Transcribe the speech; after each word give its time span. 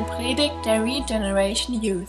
eine 0.00 0.08
Predigt 0.08 0.54
der 0.64 0.82
Regeneration 0.82 1.82
Youth. 1.82 2.08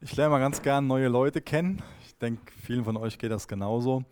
Ich 0.00 0.14
lerne 0.14 0.30
mal 0.30 0.38
ganz 0.38 0.62
gern 0.62 0.86
neue 0.86 1.08
Leute 1.08 1.40
kennen. 1.40 1.82
Ich 2.04 2.16
denke, 2.18 2.52
vielen 2.62 2.84
von 2.84 2.96
euch 2.96 3.18
geht 3.18 3.32
das 3.32 3.48
genauso. 3.48 4.04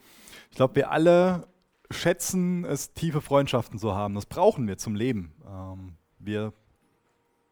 Ich 0.51 0.57
glaube, 0.57 0.77
wir 0.77 0.91
alle 0.91 1.47
schätzen 1.91 2.65
es, 2.65 2.93
tiefe 2.95 3.21
Freundschaften 3.21 3.79
zu 3.79 3.95
haben. 3.95 4.15
Das 4.15 4.27
brauchen 4.27 4.67
wir 4.67 4.77
zum 4.77 4.97
Leben. 4.97 5.33
Ähm, 5.47 5.97
wir 6.19 6.53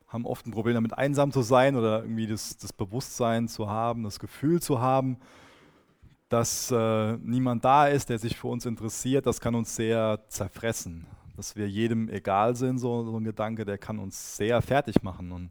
haben 0.09 0.27
oft 0.27 0.47
ein 0.47 0.53
Problem 0.53 0.75
damit, 0.75 0.97
einsam 0.97 1.31
zu 1.31 1.43
sein 1.43 1.77
oder 1.77 2.03
irgendwie 2.03 2.27
das, 2.27 2.57
das 2.57 2.73
Bewusstsein 2.73 3.47
zu 3.47 3.69
haben, 3.69 4.03
das 4.03 4.19
Gefühl 4.19 4.61
zu 4.61 4.81
haben, 4.81 5.19
dass 6.29 6.71
äh, 6.73 7.17
niemand 7.19 7.65
da 7.65 7.87
ist, 7.87 8.09
der 8.09 8.19
sich 8.19 8.37
für 8.37 8.49
uns 8.49 8.67
interessiert. 8.67 9.27
Das 9.27 9.41
kann 9.41 9.55
uns 9.55 9.77
sehr 9.77 10.25
zerfressen 10.29 11.07
dass 11.39 11.55
wir 11.55 11.69
jedem 11.69 12.09
egal 12.09 12.57
sind, 12.57 12.79
so, 12.79 13.05
so 13.05 13.17
ein 13.17 13.23
Gedanke, 13.23 13.65
der 13.65 13.79
kann 13.79 14.01
uns 14.01 14.37
sehr 14.37 14.61
fertig 14.61 15.05
machen. 15.05 15.31
Und 15.31 15.51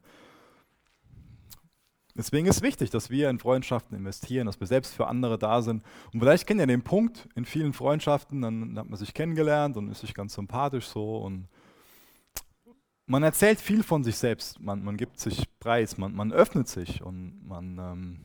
deswegen 2.13 2.46
ist 2.46 2.62
wichtig, 2.62 2.90
dass 2.90 3.10
wir 3.10 3.30
in 3.30 3.40
Freundschaften 3.40 3.98
investieren, 3.98 4.48
dass 4.48 4.60
wir 4.60 4.68
selbst 4.68 4.94
für 4.94 5.08
andere 5.08 5.40
da 5.40 5.62
sind. 5.62 5.82
Und 6.12 6.20
vielleicht 6.20 6.46
kennt 6.46 6.60
ihr 6.60 6.68
den 6.68 6.84
Punkt 6.84 7.30
in 7.36 7.46
vielen 7.46 7.72
Freundschaften, 7.72 8.41
dann 8.41 8.77
hat 8.77 8.90
man 8.90 9.00
sich 9.00 9.13
kennengelernt 9.13 9.77
und 9.77 9.90
ist 9.90 10.02
sich 10.02 10.13
ganz 10.13 10.34
sympathisch 10.34 10.88
so 10.88 11.20
und 11.20 11.48
man 13.05 13.24
erzählt 13.24 13.62
viel 13.62 13.82
von 13.82 14.04
sich 14.04 14.18
selbst, 14.18 14.60
man, 14.60 14.84
man 14.84 14.98
gibt 14.98 15.22
sich 15.22 15.48
preis, 15.62 15.98
man, 15.98 16.13
man 16.13 16.34
öffnet 16.34 16.68
sich 16.68 17.02
und 17.02 17.48
man 17.48 17.77
ähm, 17.80 18.20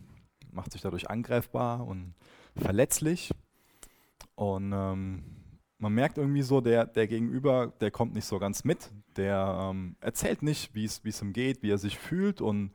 macht 0.51 0.73
sich 0.73 0.80
dadurch 0.80 1.09
angreifbar 1.09 1.87
und 1.87 2.15
verletzlich. 2.57 3.30
Und 4.35 4.73
ähm, 4.73 5.41
man 5.83 5.95
merkt 5.95 6.16
irgendwie 6.16 6.43
so, 6.43 6.61
der, 6.61 6.87
der 6.87 7.09
Gegenüber, 7.09 7.73
der 7.80 7.91
kommt 7.91 8.15
nicht 8.15 8.25
so 8.25 8.38
ganz 8.38 8.63
mit. 8.63 8.93
Der 9.16 9.71
ähm, 9.73 9.97
erzählt 10.01 10.41
nicht, 10.41 10.77
wie 10.77 10.85
es 10.85 11.23
ihm 11.23 11.33
geht, 11.33 11.65
wie 11.65 11.71
er 11.71 11.79
sich 11.79 11.99
fühlt 11.99 12.41
und 12.41 12.71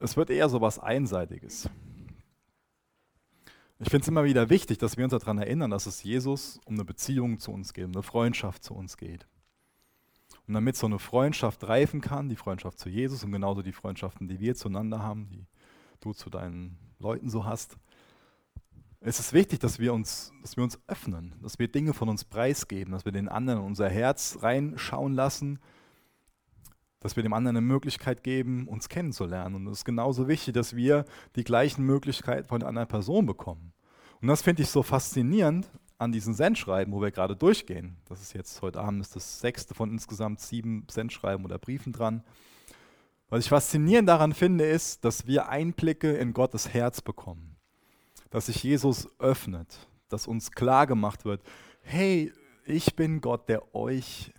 es 0.00 0.16
wird 0.16 0.30
eher 0.30 0.48
so 0.48 0.60
was 0.60 0.80
Einseitiges. 0.80 1.70
Ich 3.78 3.90
finde 3.90 4.02
es 4.02 4.08
immer 4.08 4.24
wieder 4.24 4.50
wichtig, 4.50 4.78
dass 4.78 4.96
wir 4.96 5.04
uns 5.04 5.12
daran 5.12 5.38
erinnern, 5.38 5.70
dass 5.70 5.86
es 5.86 6.02
Jesus 6.02 6.58
um 6.64 6.74
eine 6.74 6.84
Beziehung 6.84 7.38
zu 7.38 7.52
uns 7.52 7.72
geht, 7.72 7.84
um 7.84 7.92
eine 7.92 8.02
Freundschaft 8.02 8.64
zu 8.64 8.74
uns 8.74 8.96
geht. 8.96 9.28
Und 10.48 10.54
damit 10.54 10.74
so 10.74 10.86
eine 10.86 10.98
Freundschaft 10.98 11.62
reifen 11.68 12.00
kann, 12.00 12.28
die 12.28 12.36
Freundschaft 12.36 12.80
zu 12.80 12.88
Jesus 12.88 13.22
und 13.22 13.30
genauso 13.30 13.62
die 13.62 13.72
Freundschaften, 13.72 14.26
die 14.26 14.40
wir 14.40 14.56
zueinander 14.56 15.00
haben, 15.00 15.28
die 15.28 15.46
du 16.00 16.12
zu 16.12 16.28
deinen 16.28 16.76
Leuten 16.98 17.30
so 17.30 17.44
hast, 17.44 17.76
es 19.00 19.20
ist 19.20 19.32
wichtig, 19.32 19.60
dass 19.60 19.78
wir, 19.78 19.92
uns, 19.92 20.32
dass 20.42 20.56
wir 20.56 20.64
uns 20.64 20.78
öffnen, 20.86 21.34
dass 21.42 21.58
wir 21.58 21.68
Dinge 21.68 21.92
von 21.92 22.08
uns 22.08 22.24
preisgeben, 22.24 22.92
dass 22.92 23.04
wir 23.04 23.12
den 23.12 23.28
anderen 23.28 23.60
unser 23.60 23.88
Herz 23.88 24.38
reinschauen 24.40 25.12
lassen, 25.14 25.58
dass 27.00 27.14
wir 27.14 27.22
dem 27.22 27.34
anderen 27.34 27.56
eine 27.56 27.66
Möglichkeit 27.66 28.22
geben, 28.22 28.66
uns 28.68 28.88
kennenzulernen. 28.88 29.54
Und 29.54 29.66
es 29.68 29.78
ist 29.78 29.84
genauso 29.84 30.28
wichtig, 30.28 30.54
dass 30.54 30.74
wir 30.74 31.04
die 31.36 31.44
gleichen 31.44 31.84
Möglichkeiten 31.84 32.48
von 32.48 32.60
der 32.60 32.68
anderen 32.68 32.88
Person 32.88 33.26
bekommen. 33.26 33.72
Und 34.20 34.28
das 34.28 34.42
finde 34.42 34.62
ich 34.62 34.70
so 34.70 34.82
faszinierend 34.82 35.68
an 35.98 36.10
diesen 36.10 36.34
Sendschreiben, 36.34 36.92
wo 36.92 37.00
wir 37.00 37.10
gerade 37.10 37.36
durchgehen. 37.36 37.96
Das 38.08 38.20
ist 38.22 38.32
jetzt 38.32 38.60
heute 38.62 38.80
Abend 38.80 39.00
ist 39.02 39.14
das 39.14 39.40
sechste 39.40 39.74
von 39.74 39.90
insgesamt 39.90 40.40
sieben 40.40 40.86
Sendschreiben 40.90 41.44
oder 41.44 41.58
Briefen 41.58 41.92
dran. 41.92 42.24
Was 43.28 43.44
ich 43.44 43.50
faszinierend 43.50 44.08
daran 44.08 44.32
finde, 44.32 44.64
ist, 44.64 45.04
dass 45.04 45.26
wir 45.26 45.48
Einblicke 45.48 46.12
in 46.12 46.32
Gottes 46.32 46.72
Herz 46.72 47.02
bekommen 47.02 47.55
dass 48.36 48.44
sich 48.44 48.62
Jesus 48.62 49.08
öffnet, 49.18 49.88
dass 50.10 50.26
uns 50.26 50.52
klar 50.52 50.86
gemacht 50.86 51.24
wird, 51.24 51.40
hey, 51.80 52.34
ich 52.66 52.94
bin 52.94 53.22
Gott, 53.22 53.48
der 53.48 53.74
euch 53.74 54.30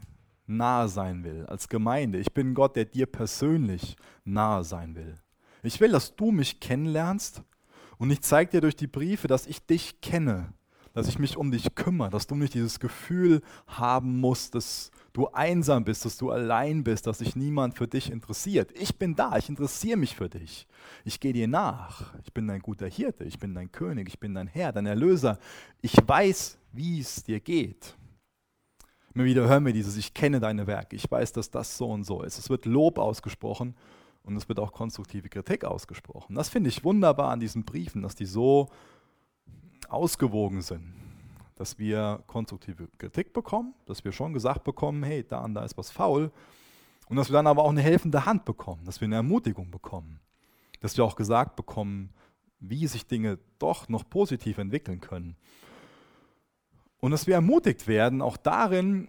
nahe 0.46 0.88
sein 0.88 1.24
will, 1.24 1.48
als 1.48 1.68
Gemeinde. 1.68 2.20
Ich 2.20 2.32
bin 2.32 2.54
Gott, 2.54 2.76
der 2.76 2.86
dir 2.86 3.08
persönlich 3.08 3.96
nahe 4.24 4.64
sein 4.64 4.94
will. 4.94 5.16
Ich 5.64 5.82
will, 5.82 5.90
dass 5.90 6.16
du 6.16 6.32
mich 6.32 6.60
kennenlernst 6.60 7.42
und 7.98 8.12
ich 8.12 8.22
zeige 8.22 8.52
dir 8.52 8.62
durch 8.62 8.76
die 8.76 8.86
Briefe, 8.86 9.28
dass 9.28 9.48
ich 9.48 9.66
dich 9.66 10.00
kenne, 10.00 10.54
dass 10.98 11.08
ich 11.08 11.20
mich 11.20 11.38
um 11.38 11.52
dich 11.52 11.76
kümmere, 11.76 12.10
dass 12.10 12.26
du 12.26 12.34
nicht 12.34 12.56
dieses 12.56 12.80
Gefühl 12.80 13.44
haben 13.68 14.20
musst, 14.20 14.56
dass 14.56 14.90
du 15.14 15.28
einsam 15.28 15.84
bist, 15.84 16.06
dass 16.06 16.18
du 16.18 16.32
allein 16.32 16.84
bist, 16.84 17.06
dass 17.06 17.20
sich 17.20 17.36
niemand 17.36 17.78
für 17.78 17.88
dich 17.88 18.12
interessiert. 18.12 18.72
Ich 18.74 18.98
bin 18.98 19.16
da, 19.16 19.38
ich 19.38 19.48
interessiere 19.48 19.96
mich 19.96 20.16
für 20.16 20.28
dich. 20.28 20.66
Ich 21.06 21.20
gehe 21.20 21.34
dir 21.34 21.48
nach. 21.48 22.16
Ich 22.24 22.34
bin 22.34 22.48
dein 22.48 22.62
guter 22.62 22.88
Hirte, 22.88 23.26
ich 23.26 23.38
bin 23.38 23.54
dein 23.54 23.72
König, 23.72 24.08
ich 24.08 24.20
bin 24.20 24.34
dein 24.34 24.48
Herr, 24.48 24.72
dein 24.72 24.88
Erlöser. 24.88 25.38
Ich 25.82 25.96
weiß, 26.04 26.58
wie 26.72 27.00
es 27.00 27.24
dir 27.24 27.42
geht. 27.42 27.96
Immer 29.14 29.26
wieder 29.26 29.48
hören 29.48 29.68
wir 29.68 29.74
dieses, 29.74 29.98
ich 29.98 30.16
kenne 30.16 30.40
deine 30.40 30.66
Werke, 30.66 30.96
ich 30.96 31.10
weiß, 31.12 31.32
dass 31.32 31.52
das 31.52 31.78
so 31.78 31.92
und 31.92 32.06
so 32.06 32.24
ist. 32.24 32.40
Es 32.40 32.50
wird 32.50 32.66
Lob 32.66 32.98
ausgesprochen 32.98 33.76
und 34.24 34.36
es 34.36 34.50
wird 34.50 34.60
auch 34.60 34.72
konstruktive 34.72 35.30
Kritik 35.30 35.64
ausgesprochen. 35.64 36.34
Das 36.34 36.50
finde 36.50 36.70
ich 36.70 36.84
wunderbar 36.84 37.30
an 37.30 37.40
diesen 37.40 37.66
Briefen, 37.66 38.02
dass 38.02 38.16
die 38.16 38.26
so 38.26 38.70
ausgewogen 39.90 40.62
sind 40.62 40.98
dass 41.58 41.80
wir 41.80 42.24
konstruktive 42.28 42.88
Kritik 43.00 43.34
bekommen, 43.34 43.74
dass 43.86 44.06
wir 44.06 44.12
schon 44.12 44.32
gesagt 44.32 44.64
bekommen, 44.64 45.04
hey, 45.04 45.26
da 45.28 45.44
und 45.44 45.56
da 45.56 45.66
ist 45.66 45.78
was 45.78 45.90
faul. 45.90 46.32
Und 47.10 47.18
dass 47.18 47.30
wir 47.30 47.34
dann 47.34 47.48
aber 47.48 47.64
auch 47.64 47.72
eine 47.72 47.82
helfende 47.82 48.26
Hand 48.26 48.46
bekommen, 48.46 48.86
dass 48.86 49.02
wir 49.02 49.06
eine 49.06 49.16
Ermutigung 49.16 49.72
bekommen. 49.72 50.20
Dass 50.82 50.96
wir 50.98 51.04
auch 51.04 51.16
gesagt 51.16 51.56
bekommen, 51.56 52.12
wie 52.60 52.86
sich 52.86 53.08
Dinge 53.08 53.40
doch 53.60 53.90
noch 53.90 54.08
positiv 54.08 54.60
entwickeln 54.60 55.02
können. 55.02 55.36
Und 57.00 57.12
dass 57.12 57.28
wir 57.28 57.36
ermutigt 57.36 57.88
werden, 57.88 58.22
auch 58.22 58.38
darin, 58.38 59.08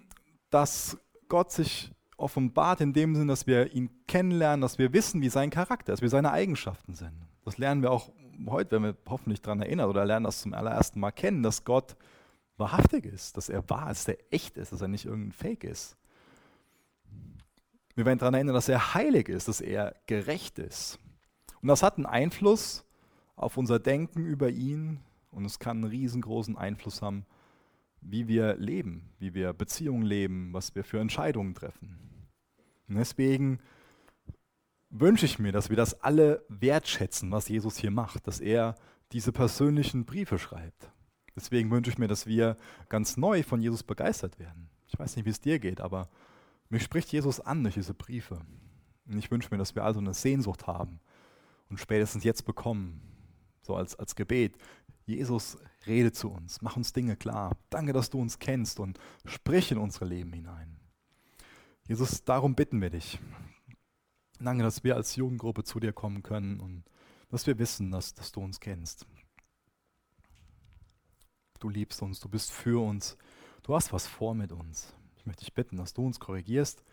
dass 0.50 0.99
Gott 1.28 1.53
sich 1.53 1.93
offenbart 2.17 2.81
in 2.81 2.93
dem 2.94 3.15
Sinn, 3.15 3.28
dass 3.28 3.47
wir 3.47 3.75
ihn 3.75 3.91
kennenlernen, 4.06 4.62
dass 4.62 4.78
wir 4.78 4.93
wissen, 4.93 5.21
wie 5.21 5.28
sein 5.28 5.50
Charakter 5.50 5.93
ist, 5.93 6.03
wie 6.03 6.09
seine 6.09 6.33
Eigenschaften 6.33 6.94
sind. 6.94 7.12
Das 7.44 7.59
lernen 7.59 7.83
wir 7.83 7.91
auch 7.91 8.11
heute, 8.47 8.76
wenn 8.76 8.82
wir 8.82 8.97
hoffentlich 9.09 9.41
daran 9.41 9.60
erinnern 9.60 9.88
oder 9.88 10.04
lernen 10.04 10.25
das 10.25 10.43
zum 10.43 10.54
allerersten 10.54 11.00
Mal 11.00 11.10
kennen, 11.10 11.43
dass 11.43 11.65
Gott 11.65 11.97
wahrhaftig 12.56 13.06
ist, 13.06 13.37
dass 13.37 13.49
er 13.49 13.69
wahr 13.71 13.91
ist, 13.91 14.09
dass 14.09 14.15
er 14.15 14.25
echt 14.31 14.56
ist, 14.56 14.72
dass 14.72 14.81
er 14.81 14.88
nicht 14.88 15.04
irgendein 15.04 15.32
Fake 15.32 15.65
ist. 15.65 15.97
Wir 17.94 18.04
werden 18.04 18.19
daran 18.19 18.34
erinnern, 18.34 18.54
dass 18.54 18.69
er 18.69 18.94
heilig 18.94 19.28
ist, 19.28 19.49
dass 19.49 19.60
er 19.60 19.97
gerecht 20.06 20.59
ist. 20.59 20.99
Und 21.60 21.69
das 21.69 21.82
hat 21.82 21.97
einen 21.97 22.06
Einfluss 22.06 22.84
auf 23.34 23.56
unser 23.56 23.78
Denken 23.78 24.25
über 24.26 24.50
ihn 24.50 25.00
und 25.31 25.44
es 25.44 25.59
kann 25.59 25.78
einen 25.78 25.91
riesengroßen 25.91 26.56
Einfluss 26.56 27.03
haben, 27.03 27.26
wie 28.00 28.28
wir 28.28 28.56
leben, 28.56 29.10
wie 29.19 29.34
wir 29.34 29.53
Beziehungen 29.53 30.03
leben, 30.03 30.53
was 30.53 30.75
wir 30.75 30.84
für 30.84 31.00
Entscheidungen 31.00 31.55
treffen. 31.55 31.99
Und 32.88 32.97
deswegen 32.97 33.59
wünsche 34.91 35.26
ich 35.26 35.38
mir, 35.38 35.53
dass 35.53 35.71
wir 35.71 35.76
das 35.76 36.03
alle 36.03 36.44
wertschätzen, 36.49 37.31
was 37.31 37.49
Jesus 37.49 37.76
hier 37.76 37.91
macht, 37.91 38.26
dass 38.26 38.41
er 38.41 38.75
diese 39.12 39.32
persönlichen 39.32 40.04
Briefe 40.04 40.38
schreibt. 40.38 40.91
Deswegen 41.37 41.71
wünsche 41.71 41.91
ich 41.91 41.99
mir, 41.99 42.09
dass 42.09 42.26
wir 42.26 42.56
ganz 42.88 43.16
neu 43.16 43.43
von 43.43 43.60
Jesus 43.60 43.82
begeistert 43.82 44.38
werden. 44.38 44.69
Ich 44.87 44.99
weiß 44.99 45.16
nicht, 45.16 45.25
wie 45.25 45.31
es 45.31 45.41
dir 45.41 45.59
geht, 45.59 45.81
aber 45.81 46.09
mich 46.69 46.82
spricht 46.82 47.12
Jesus 47.12 47.41
an 47.41 47.62
durch 47.62 47.75
diese 47.75 47.94
Briefe. 47.94 48.41
Und 49.06 49.19
ich 49.19 49.31
wünsche 49.31 49.49
mir, 49.50 49.59
dass 49.59 49.75
wir 49.75 49.84
also 49.84 50.00
eine 50.00 50.15
Sehnsucht 50.15 50.66
haben 50.66 51.00
und 51.69 51.78
spätestens 51.78 52.25
jetzt 52.25 52.44
bekommen, 52.44 53.00
so 53.62 53.76
als, 53.76 53.97
als 53.97 54.15
Gebet. 54.16 54.56
Jesus, 55.06 55.59
rede 55.87 56.12
zu 56.12 56.31
uns, 56.31 56.60
mach 56.60 56.76
uns 56.76 56.93
Dinge 56.93 57.16
klar. 57.16 57.56
Danke, 57.70 57.93
dass 57.93 58.10
du 58.10 58.20
uns 58.20 58.38
kennst 58.38 58.81
und 58.81 58.99
sprich 59.25 59.70
in 59.70 59.78
unsere 59.78 60.05
Leben 60.05 60.32
hinein. 60.32 60.76
Jesus, 61.87 62.25
darum 62.25 62.55
bitten 62.55 62.82
wir 62.82 62.91
dich. 62.91 63.19
Danke, 64.41 64.62
dass 64.62 64.84
wir 64.84 64.94
als 64.94 65.16
Jugendgruppe 65.16 65.65
zu 65.65 65.81
dir 65.81 65.93
kommen 65.93 66.22
können 66.22 66.61
und 66.61 66.85
dass 67.31 67.46
wir 67.46 67.58
wissen, 67.58 67.90
dass, 67.90 68.14
dass 68.14 68.32
du 68.32 68.40
uns 68.40 68.61
kennst. 68.61 69.06
Du 71.58 71.69
liebst 71.69 72.02
uns, 72.02 72.20
du 72.20 72.29
bist 72.29 72.52
für 72.52 72.82
uns, 72.85 73.17
du 73.64 73.75
hast 73.75 73.93
was 73.93 74.06
vor 74.06 74.35
mit 74.35 74.52
uns. 74.52 74.94
Ich 75.17 75.26
möchte 75.26 75.44
dich 75.44 75.55
bitten, 75.55 75.76
dass 75.76 75.93
du 75.93 76.06
uns 76.06 76.20
korrigierst, 76.20 76.85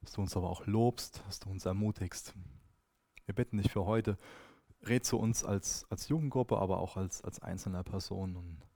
dass 0.00 0.12
du 0.12 0.22
uns 0.22 0.36
aber 0.36 0.48
auch 0.48 0.66
lobst, 0.66 1.22
dass 1.26 1.40
du 1.40 1.50
uns 1.50 1.66
ermutigst. 1.66 2.34
Wir 3.26 3.34
bitten 3.34 3.58
dich 3.58 3.70
für 3.70 3.84
heute, 3.84 4.16
red 4.86 5.04
zu 5.04 5.18
uns 5.18 5.44
als, 5.44 5.84
als 5.90 6.08
Jugendgruppe, 6.08 6.56
aber 6.56 6.78
auch 6.78 6.96
als, 6.96 7.22
als 7.22 7.40
einzelner 7.40 7.82
Person 7.82 8.36
und 8.36 8.66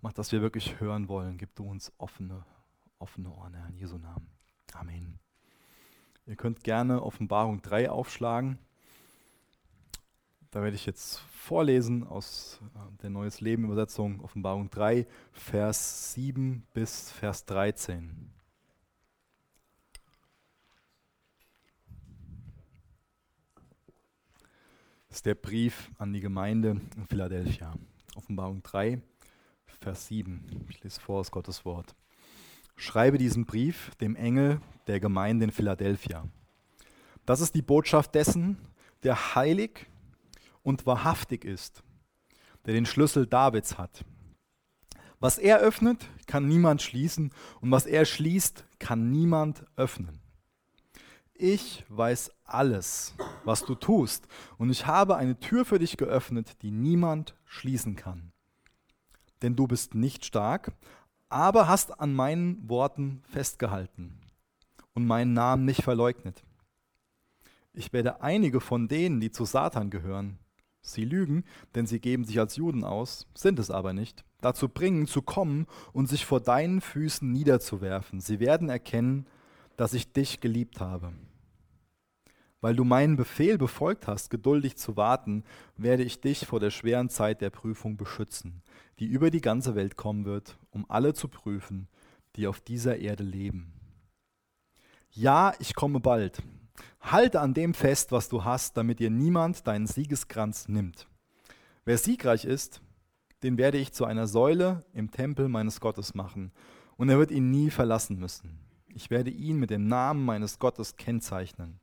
mach, 0.00 0.12
dass 0.12 0.30
wir 0.30 0.40
wirklich 0.40 0.78
hören 0.78 1.08
wollen. 1.08 1.36
Gib 1.36 1.56
du 1.56 1.64
uns 1.64 1.92
offene, 1.98 2.46
offene 3.00 3.30
Ohren, 3.32 3.54
Herr, 3.54 3.68
in 3.68 3.76
Jesu 3.76 3.98
Namen. 3.98 4.30
Amen. 4.72 5.18
Ihr 6.26 6.36
könnt 6.36 6.62
gerne 6.62 7.02
Offenbarung 7.02 7.62
3 7.62 7.90
aufschlagen. 7.90 8.58
Da 10.52 10.62
werde 10.62 10.76
ich 10.76 10.86
jetzt 10.86 11.18
vorlesen 11.18 12.06
aus 12.06 12.60
äh, 12.74 13.02
der 13.02 13.10
Neues 13.10 13.40
Leben 13.40 13.64
Übersetzung, 13.64 14.20
Offenbarung 14.20 14.70
3, 14.70 15.06
Vers 15.32 16.12
7 16.12 16.66
bis 16.74 17.10
Vers 17.10 17.44
13. 17.46 18.30
Das 25.08 25.18
ist 25.18 25.26
der 25.26 25.34
Brief 25.34 25.90
an 25.98 26.12
die 26.12 26.20
Gemeinde 26.20 26.80
in 26.96 27.06
Philadelphia. 27.06 27.74
Offenbarung 28.14 28.62
3, 28.62 29.00
Vers 29.80 30.06
7. 30.06 30.66
Ich 30.68 30.82
lese 30.82 31.00
vor 31.00 31.20
aus 31.20 31.30
Gottes 31.30 31.64
Wort. 31.64 31.94
Schreibe 32.76 33.18
diesen 33.18 33.46
Brief 33.46 33.94
dem 33.96 34.16
Engel 34.16 34.60
der 34.86 35.00
Gemeinde 35.00 35.44
in 35.44 35.52
Philadelphia. 35.52 36.24
Das 37.26 37.40
ist 37.40 37.54
die 37.54 37.62
Botschaft 37.62 38.14
dessen, 38.14 38.58
der 39.02 39.34
heilig 39.34 39.86
und 40.62 40.86
wahrhaftig 40.86 41.44
ist, 41.44 41.82
der 42.66 42.74
den 42.74 42.86
Schlüssel 42.86 43.26
Davids 43.26 43.78
hat. 43.78 44.04
Was 45.20 45.38
er 45.38 45.58
öffnet, 45.58 46.08
kann 46.26 46.48
niemand 46.48 46.82
schließen 46.82 47.32
und 47.60 47.70
was 47.70 47.86
er 47.86 48.04
schließt, 48.04 48.64
kann 48.80 49.12
niemand 49.12 49.64
öffnen. 49.76 50.20
Ich 51.32 51.84
weiß 51.88 52.32
alles, 52.44 53.14
was 53.44 53.64
du 53.64 53.74
tust 53.74 54.26
und 54.58 54.70
ich 54.70 54.86
habe 54.86 55.16
eine 55.16 55.38
Tür 55.38 55.64
für 55.64 55.78
dich 55.78 55.96
geöffnet, 55.96 56.60
die 56.62 56.70
niemand 56.70 57.36
schließen 57.44 57.94
kann. 57.94 58.32
Denn 59.42 59.56
du 59.56 59.66
bist 59.66 59.94
nicht 59.94 60.24
stark, 60.24 60.72
aber 61.32 61.68
hast 61.68 62.00
an 62.00 62.14
meinen 62.14 62.68
Worten 62.68 63.22
festgehalten 63.24 64.20
und 64.94 65.06
meinen 65.06 65.32
Namen 65.32 65.64
nicht 65.64 65.82
verleugnet. 65.82 66.42
Ich 67.72 67.92
werde 67.92 68.20
einige 68.20 68.60
von 68.60 68.86
denen, 68.86 69.20
die 69.20 69.30
zu 69.30 69.44
Satan 69.44 69.88
gehören, 69.88 70.38
sie 70.82 71.04
lügen, 71.04 71.44
denn 71.74 71.86
sie 71.86 72.00
geben 72.00 72.24
sich 72.24 72.38
als 72.38 72.56
Juden 72.56 72.84
aus, 72.84 73.26
sind 73.34 73.58
es 73.58 73.70
aber 73.70 73.94
nicht, 73.94 74.24
dazu 74.40 74.68
bringen, 74.68 75.06
zu 75.06 75.22
kommen 75.22 75.66
und 75.92 76.08
sich 76.08 76.26
vor 76.26 76.40
deinen 76.40 76.80
Füßen 76.80 77.30
niederzuwerfen. 77.30 78.20
Sie 78.20 78.40
werden 78.40 78.68
erkennen, 78.68 79.26
dass 79.76 79.94
ich 79.94 80.12
dich 80.12 80.40
geliebt 80.40 80.80
habe. 80.80 81.12
Weil 82.62 82.76
du 82.76 82.84
meinen 82.84 83.16
Befehl 83.16 83.58
befolgt 83.58 84.06
hast, 84.06 84.30
geduldig 84.30 84.76
zu 84.76 84.96
warten, 84.96 85.42
werde 85.76 86.04
ich 86.04 86.20
dich 86.20 86.46
vor 86.46 86.60
der 86.60 86.70
schweren 86.70 87.08
Zeit 87.08 87.40
der 87.40 87.50
Prüfung 87.50 87.96
beschützen, 87.96 88.62
die 89.00 89.06
über 89.06 89.30
die 89.30 89.40
ganze 89.40 89.74
Welt 89.74 89.96
kommen 89.96 90.24
wird, 90.24 90.56
um 90.70 90.88
alle 90.88 91.12
zu 91.12 91.26
prüfen, 91.26 91.88
die 92.36 92.46
auf 92.46 92.60
dieser 92.60 92.98
Erde 92.98 93.24
leben. 93.24 93.72
Ja, 95.10 95.54
ich 95.58 95.74
komme 95.74 95.98
bald. 95.98 96.40
Halte 97.00 97.40
an 97.40 97.52
dem 97.52 97.74
fest, 97.74 98.12
was 98.12 98.28
du 98.28 98.44
hast, 98.44 98.76
damit 98.76 99.00
dir 99.00 99.10
niemand 99.10 99.66
deinen 99.66 99.88
Siegeskranz 99.88 100.68
nimmt. 100.68 101.08
Wer 101.84 101.98
siegreich 101.98 102.44
ist, 102.44 102.80
den 103.42 103.58
werde 103.58 103.78
ich 103.78 103.92
zu 103.92 104.04
einer 104.04 104.28
Säule 104.28 104.84
im 104.94 105.10
Tempel 105.10 105.48
meines 105.48 105.80
Gottes 105.80 106.14
machen, 106.14 106.52
und 106.96 107.08
er 107.08 107.18
wird 107.18 107.32
ihn 107.32 107.50
nie 107.50 107.70
verlassen 107.70 108.20
müssen. 108.20 108.60
Ich 108.86 109.10
werde 109.10 109.30
ihn 109.30 109.58
mit 109.58 109.70
dem 109.70 109.88
Namen 109.88 110.24
meines 110.24 110.60
Gottes 110.60 110.96
kennzeichnen 110.96 111.81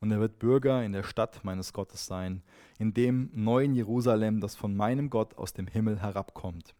und 0.00 0.10
er 0.10 0.20
wird 0.20 0.38
Bürger 0.38 0.82
in 0.82 0.92
der 0.92 1.02
Stadt 1.02 1.44
meines 1.44 1.72
Gottes 1.72 2.06
sein, 2.06 2.42
in 2.78 2.94
dem 2.94 3.30
neuen 3.34 3.74
Jerusalem, 3.74 4.40
das 4.40 4.56
von 4.56 4.74
meinem 4.74 5.10
Gott 5.10 5.36
aus 5.36 5.52
dem 5.52 5.66
Himmel 5.66 6.00
herabkommt. 6.00 6.74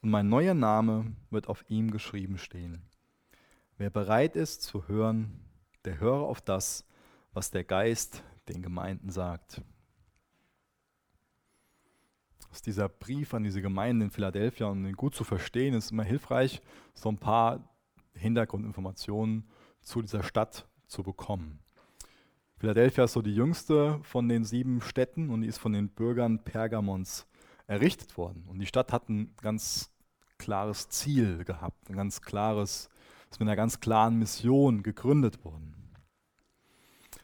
Und 0.00 0.10
mein 0.10 0.28
neuer 0.28 0.54
Name 0.54 1.12
wird 1.30 1.48
auf 1.48 1.64
ihm 1.68 1.90
geschrieben 1.90 2.38
stehen. 2.38 2.82
Wer 3.76 3.90
bereit 3.90 4.36
ist 4.36 4.62
zu 4.62 4.88
hören, 4.88 5.40
der 5.84 6.00
höre 6.00 6.22
auf 6.22 6.40
das, 6.40 6.86
was 7.32 7.50
der 7.50 7.64
Geist 7.64 8.22
den 8.48 8.62
Gemeinden 8.62 9.10
sagt. 9.10 9.60
Aus 12.50 12.62
dieser 12.62 12.88
Brief 12.88 13.34
an 13.34 13.44
diese 13.44 13.60
Gemeinde 13.60 14.06
in 14.06 14.10
Philadelphia, 14.10 14.66
um 14.66 14.82
den 14.82 14.94
gut 14.94 15.14
zu 15.14 15.24
verstehen, 15.24 15.74
ist 15.74 15.90
immer 15.90 16.04
hilfreich, 16.04 16.62
so 16.94 17.10
ein 17.10 17.18
paar 17.18 17.68
Hintergrundinformationen 18.14 19.46
zu 19.82 20.00
dieser 20.00 20.22
Stadt 20.22 20.66
zu 20.86 21.02
bekommen. 21.02 21.58
Philadelphia 22.58 23.04
ist 23.04 23.12
so 23.12 23.20
die 23.20 23.34
jüngste 23.34 24.00
von 24.02 24.28
den 24.28 24.44
sieben 24.44 24.80
Städten 24.80 25.28
und 25.28 25.42
die 25.42 25.48
ist 25.48 25.58
von 25.58 25.74
den 25.74 25.90
Bürgern 25.90 26.42
Pergamons 26.42 27.26
errichtet 27.66 28.16
worden. 28.16 28.44
Und 28.48 28.58
die 28.60 28.66
Stadt 28.66 28.92
hat 28.92 29.08
ein 29.10 29.34
ganz 29.42 29.90
klares 30.38 30.88
Ziel 30.88 31.44
gehabt, 31.44 31.90
ein 31.90 31.96
ganz 31.96 32.22
klares, 32.22 32.88
ist 33.30 33.40
mit 33.40 33.48
einer 33.48 33.56
ganz 33.56 33.80
klaren 33.80 34.18
Mission 34.18 34.82
gegründet 34.82 35.44
worden. 35.44 35.74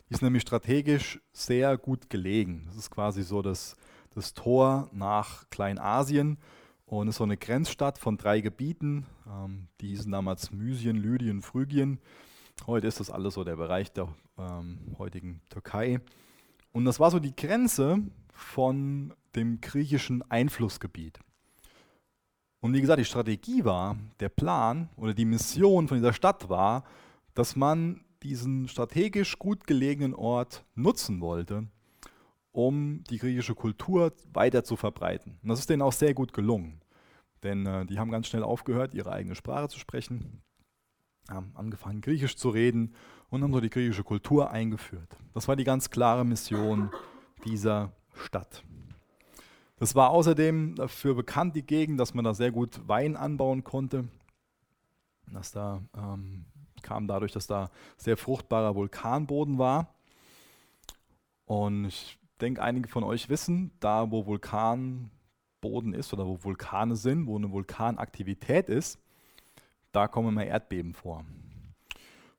Die 0.08 0.14
ist 0.14 0.22
nämlich 0.22 0.42
strategisch 0.42 1.20
sehr 1.32 1.78
gut 1.78 2.10
gelegen. 2.10 2.64
Das 2.66 2.76
ist 2.76 2.90
quasi 2.90 3.22
so 3.22 3.40
das, 3.40 3.76
das 4.14 4.34
Tor 4.34 4.90
nach 4.92 5.48
Kleinasien 5.48 6.36
und 6.84 7.08
ist 7.08 7.16
so 7.16 7.24
eine 7.24 7.38
Grenzstadt 7.38 7.96
von 7.96 8.18
drei 8.18 8.42
Gebieten. 8.42 9.06
Ähm, 9.26 9.68
die 9.80 9.88
hießen 9.88 10.12
damals 10.12 10.52
Mysien, 10.52 10.96
Lydien, 10.96 11.40
Phrygien. 11.40 11.98
Heute 12.66 12.86
ist 12.86 13.00
das 13.00 13.10
alles 13.10 13.34
so 13.34 13.42
der 13.42 13.56
Bereich 13.56 13.92
der 13.92 14.08
ähm, 14.38 14.78
heutigen 14.96 15.40
Türkei. 15.50 16.00
Und 16.70 16.84
das 16.84 17.00
war 17.00 17.10
so 17.10 17.18
die 17.18 17.34
Grenze 17.34 17.98
von 18.32 19.12
dem 19.34 19.60
griechischen 19.60 20.22
Einflussgebiet. 20.30 21.18
Und 22.60 22.72
wie 22.74 22.80
gesagt, 22.80 23.00
die 23.00 23.04
Strategie 23.04 23.64
war, 23.64 23.96
der 24.20 24.28
Plan 24.28 24.88
oder 24.96 25.12
die 25.12 25.24
Mission 25.24 25.88
von 25.88 25.96
dieser 25.96 26.12
Stadt 26.12 26.48
war, 26.48 26.84
dass 27.34 27.56
man 27.56 28.04
diesen 28.22 28.68
strategisch 28.68 29.40
gut 29.40 29.66
gelegenen 29.66 30.14
Ort 30.14 30.64
nutzen 30.76 31.20
wollte, 31.20 31.66
um 32.52 33.02
die 33.10 33.18
griechische 33.18 33.56
Kultur 33.56 34.12
weiter 34.32 34.62
zu 34.62 34.76
verbreiten. 34.76 35.40
Und 35.42 35.48
das 35.48 35.58
ist 35.58 35.68
denen 35.68 35.82
auch 35.82 35.92
sehr 35.92 36.14
gut 36.14 36.32
gelungen. 36.32 36.80
Denn 37.42 37.66
äh, 37.66 37.86
die 37.86 37.98
haben 37.98 38.12
ganz 38.12 38.28
schnell 38.28 38.44
aufgehört, 38.44 38.94
ihre 38.94 39.10
eigene 39.10 39.34
Sprache 39.34 39.68
zu 39.68 39.80
sprechen 39.80 40.44
haben 41.28 41.52
angefangen, 41.54 42.00
Griechisch 42.00 42.36
zu 42.36 42.50
reden 42.50 42.94
und 43.30 43.42
haben 43.42 43.52
so 43.52 43.60
die 43.60 43.70
griechische 43.70 44.04
Kultur 44.04 44.50
eingeführt. 44.50 45.16
Das 45.34 45.48
war 45.48 45.56
die 45.56 45.64
ganz 45.64 45.90
klare 45.90 46.24
Mission 46.24 46.90
dieser 47.44 47.92
Stadt. 48.14 48.62
Das 49.76 49.94
war 49.94 50.10
außerdem 50.10 50.76
dafür 50.76 51.14
bekannt, 51.14 51.56
die 51.56 51.66
Gegend, 51.66 51.98
dass 51.98 52.14
man 52.14 52.24
da 52.24 52.34
sehr 52.34 52.52
gut 52.52 52.80
Wein 52.86 53.16
anbauen 53.16 53.64
konnte. 53.64 54.04
Das 55.26 55.50
da 55.50 55.82
ähm, 55.96 56.44
kam 56.82 57.08
dadurch, 57.08 57.32
dass 57.32 57.46
da 57.46 57.70
sehr 57.96 58.16
fruchtbarer 58.16 58.74
Vulkanboden 58.74 59.58
war. 59.58 59.94
Und 61.46 61.86
ich 61.86 62.18
denke, 62.40 62.62
einige 62.62 62.88
von 62.88 63.02
euch 63.02 63.28
wissen, 63.28 63.72
da 63.80 64.10
wo 64.10 64.26
Vulkanboden 64.26 65.94
ist 65.94 66.12
oder 66.12 66.26
wo 66.26 66.42
Vulkane 66.44 66.96
sind, 66.96 67.26
wo 67.26 67.36
eine 67.36 67.50
Vulkanaktivität 67.50 68.68
ist, 68.68 69.00
da 69.92 70.08
kommen 70.08 70.28
immer 70.28 70.44
Erdbeben 70.44 70.94
vor. 70.94 71.24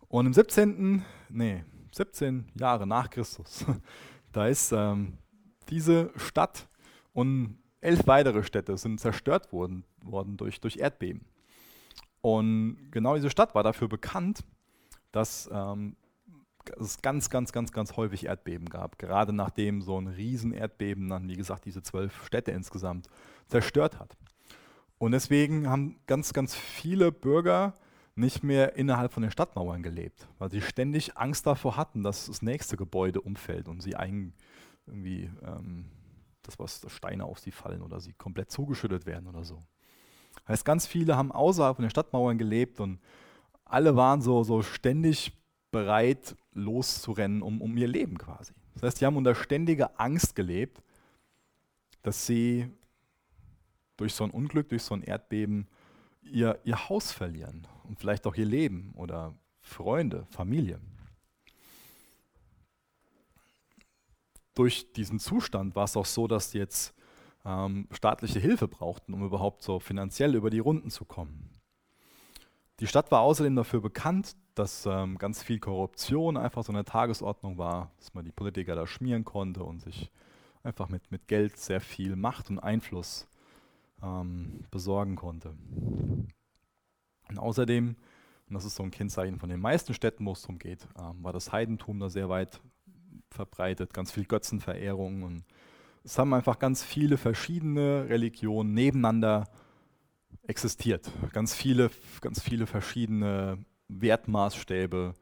Und 0.07 0.25
im 0.25 0.33
17., 0.33 1.03
nee, 1.29 1.63
17 1.91 2.51
Jahre 2.59 2.85
nach 2.85 3.09
Christus, 3.09 3.65
da 4.31 4.47
ist 4.47 4.71
ähm, 4.71 5.17
diese 5.69 6.11
Stadt 6.15 6.67
und 7.13 7.57
elf 7.81 8.07
weitere 8.07 8.43
Städte 8.43 8.77
sind 8.77 8.99
zerstört 8.99 9.51
worden, 9.51 9.85
worden 10.03 10.37
durch, 10.37 10.59
durch 10.59 10.77
Erdbeben. 10.77 11.25
Und 12.21 12.77
genau 12.91 13.15
diese 13.15 13.29
Stadt 13.29 13.53
war 13.53 13.63
dafür 13.63 13.89
bekannt, 13.89 14.43
dass 15.11 15.49
ähm, 15.51 15.97
es 16.79 17.01
ganz, 17.01 17.29
ganz, 17.29 17.51
ganz, 17.51 17.71
ganz 17.71 17.97
häufig 17.97 18.25
Erdbeben 18.25 18.69
gab. 18.69 18.97
Gerade 18.97 19.33
nachdem 19.33 19.81
so 19.81 19.99
ein 19.99 20.07
Riesenerdbeben 20.07 21.09
dann, 21.09 21.27
wie 21.27 21.35
gesagt, 21.35 21.65
diese 21.65 21.83
zwölf 21.83 22.25
Städte 22.25 22.51
insgesamt 22.51 23.07
zerstört 23.47 23.99
hat. 23.99 24.15
Und 25.03 25.11
deswegen 25.11 25.69
haben 25.69 25.97
ganz, 26.07 26.31
ganz 26.31 26.55
viele 26.55 27.11
Bürger 27.11 27.73
nicht 28.15 28.41
mehr 28.41 28.77
innerhalb 28.77 29.11
von 29.11 29.21
den 29.21 29.31
Stadtmauern 29.31 29.83
gelebt, 29.83 30.29
weil 30.39 30.49
sie 30.49 30.61
ständig 30.61 31.17
Angst 31.17 31.45
davor 31.45 31.75
hatten, 31.75 32.03
dass 32.03 32.27
das 32.27 32.41
nächste 32.41 32.77
Gebäude 32.77 33.19
umfällt 33.19 33.67
und 33.67 33.83
sie 33.83 33.97
ein, 33.97 34.31
irgendwie, 34.85 35.29
ähm, 35.45 35.89
das 36.41 36.57
was 36.57 36.85
Steine 36.87 37.25
auf 37.25 37.39
sie 37.39 37.51
fallen 37.51 37.81
oder 37.81 37.99
sie 37.99 38.13
komplett 38.13 38.49
zugeschüttet 38.49 39.05
werden 39.05 39.27
oder 39.27 39.43
so. 39.43 39.61
Heißt, 40.47 40.63
ganz 40.63 40.87
viele 40.87 41.17
haben 41.17 41.33
außerhalb 41.33 41.75
von 41.75 41.83
den 41.83 41.89
Stadtmauern 41.89 42.37
gelebt 42.37 42.79
und 42.79 43.01
alle 43.65 43.97
waren 43.97 44.21
so, 44.21 44.45
so 44.45 44.61
ständig 44.61 45.33
bereit, 45.71 46.33
loszurennen 46.53 47.41
um, 47.41 47.61
um 47.61 47.75
ihr 47.75 47.89
Leben 47.89 48.17
quasi. 48.17 48.53
Das 48.75 48.83
heißt, 48.83 49.01
die 49.01 49.05
haben 49.05 49.17
unter 49.17 49.35
ständiger 49.35 49.99
Angst 49.99 50.33
gelebt, 50.33 50.81
dass 52.03 52.25
sie 52.25 52.71
durch 54.03 54.15
so 54.15 54.25
ein 54.25 54.31
Unglück, 54.31 54.67
durch 54.67 54.83
so 54.83 54.93
ein 54.95 55.01
Erdbeben 55.01 55.65
ihr, 56.23 56.59
ihr 56.65 56.89
Haus 56.89 57.13
verlieren 57.13 57.65
und 57.85 57.99
vielleicht 58.01 58.27
auch 58.27 58.35
ihr 58.35 58.45
Leben 58.45 58.91
oder 58.95 59.33
Freunde, 59.61 60.25
Familie. 60.29 60.81
Durch 64.55 64.91
diesen 64.91 65.19
Zustand 65.19 65.77
war 65.77 65.85
es 65.85 65.95
auch 65.95 66.05
so, 66.05 66.27
dass 66.27 66.51
sie 66.51 66.57
jetzt 66.57 66.93
ähm, 67.45 67.87
staatliche 67.91 68.39
Hilfe 68.39 68.67
brauchten, 68.67 69.13
um 69.13 69.23
überhaupt 69.25 69.63
so 69.63 69.79
finanziell 69.79 70.35
über 70.35 70.49
die 70.49 70.59
Runden 70.59 70.89
zu 70.89 71.05
kommen. 71.05 71.49
Die 72.81 72.87
Stadt 72.87 73.09
war 73.09 73.21
außerdem 73.21 73.55
dafür 73.55 73.79
bekannt, 73.79 74.35
dass 74.53 74.85
ähm, 74.85 75.17
ganz 75.17 75.41
viel 75.41 75.59
Korruption 75.59 76.35
einfach 76.35 76.65
so 76.65 76.73
eine 76.73 76.83
Tagesordnung 76.83 77.57
war, 77.57 77.91
dass 77.99 78.13
man 78.13 78.25
die 78.25 78.33
Politiker 78.33 78.75
da 78.75 78.85
schmieren 78.85 79.23
konnte 79.23 79.63
und 79.63 79.79
sich 79.79 80.11
einfach 80.61 80.89
mit, 80.89 81.09
mit 81.09 81.29
Geld 81.29 81.57
sehr 81.57 81.79
viel 81.79 82.17
Macht 82.17 82.49
und 82.49 82.59
Einfluss 82.59 83.29
ähm, 84.03 84.65
besorgen 84.69 85.15
konnte. 85.15 85.55
Und 87.29 87.39
außerdem, 87.39 87.95
und 88.47 88.53
das 88.53 88.65
ist 88.65 88.75
so 88.75 88.83
ein 88.83 88.91
Kennzeichen 88.91 89.39
von 89.39 89.49
den 89.49 89.59
meisten 89.59 89.93
Städten, 89.93 90.25
wo 90.25 90.33
es 90.33 90.41
darum 90.41 90.59
geht, 90.59 90.87
ähm, 90.99 91.23
war 91.23 91.33
das 91.33 91.51
Heidentum 91.51 91.99
da 91.99 92.09
sehr 92.09 92.29
weit 92.29 92.61
verbreitet, 93.29 93.93
ganz 93.93 94.11
viel 94.11 94.25
Götzenverehrung 94.25 95.23
und 95.23 95.43
es 96.03 96.19
haben 96.19 96.33
einfach 96.33 96.59
ganz 96.59 96.83
viele 96.83 97.17
verschiedene 97.17 98.09
Religionen 98.09 98.73
nebeneinander 98.73 99.45
existiert. 100.43 101.09
Ganz 101.31 101.55
viele, 101.55 101.89
ganz 102.19 102.41
viele 102.41 102.67
verschiedene 102.67 103.57
Wertmaßstäbe, 103.87 105.13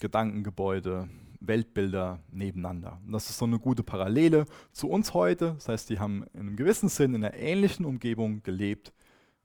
Gedankengebäude, 0.00 1.08
Weltbilder 1.40 2.20
nebeneinander. 2.30 3.00
Und 3.06 3.12
das 3.12 3.30
ist 3.30 3.38
so 3.38 3.44
eine 3.44 3.58
gute 3.58 3.82
Parallele 3.82 4.46
zu 4.72 4.88
uns 4.88 5.14
heute. 5.14 5.54
Das 5.54 5.68
heißt, 5.68 5.90
die 5.90 5.98
haben 5.98 6.24
in 6.32 6.40
einem 6.40 6.56
gewissen 6.56 6.88
Sinn 6.88 7.14
in 7.14 7.24
einer 7.24 7.34
ähnlichen 7.34 7.84
Umgebung 7.84 8.42
gelebt, 8.42 8.92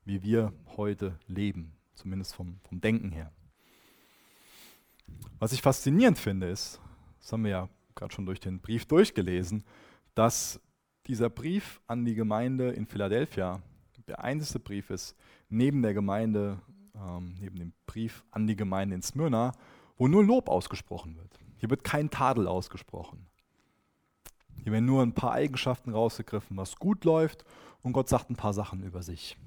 wie 0.05 0.23
wir 0.23 0.53
heute 0.77 1.17
leben, 1.27 1.73
zumindest 1.93 2.35
vom, 2.35 2.59
vom 2.67 2.81
Denken 2.81 3.11
her. 3.11 3.31
Was 5.39 5.53
ich 5.53 5.61
faszinierend 5.61 6.17
finde, 6.17 6.49
ist, 6.49 6.79
das 7.19 7.31
haben 7.31 7.43
wir 7.43 7.51
ja 7.51 7.69
gerade 7.95 8.13
schon 8.13 8.25
durch 8.25 8.39
den 8.39 8.59
Brief 8.59 8.85
durchgelesen, 8.85 9.63
dass 10.15 10.59
dieser 11.07 11.29
Brief 11.29 11.81
an 11.87 12.05
die 12.05 12.15
Gemeinde 12.15 12.69
in 12.71 12.85
Philadelphia 12.85 13.61
der 14.07 14.23
einzige 14.23 14.59
Brief 14.59 14.89
ist, 14.89 15.15
neben 15.49 15.81
der 15.81 15.93
Gemeinde, 15.93 16.59
ähm, 16.95 17.35
neben 17.39 17.57
dem 17.57 17.73
Brief 17.85 18.23
an 18.31 18.47
die 18.47 18.55
Gemeinde 18.55 18.95
in 18.95 19.01
Smyrna, 19.01 19.53
wo 19.97 20.07
nur 20.07 20.23
Lob 20.23 20.49
ausgesprochen 20.49 21.15
wird. 21.15 21.38
Hier 21.59 21.69
wird 21.69 21.83
kein 21.83 22.09
Tadel 22.09 22.47
ausgesprochen. 22.47 23.27
Hier 24.63 24.71
werden 24.71 24.85
nur 24.85 25.03
ein 25.03 25.13
paar 25.13 25.33
Eigenschaften 25.33 25.91
rausgegriffen, 25.91 26.57
was 26.57 26.77
gut 26.77 27.05
läuft, 27.05 27.45
und 27.81 27.93
Gott 27.93 28.09
sagt 28.09 28.29
ein 28.29 28.35
paar 28.35 28.53
Sachen 28.53 28.83
über 28.83 29.03
sich. 29.03 29.37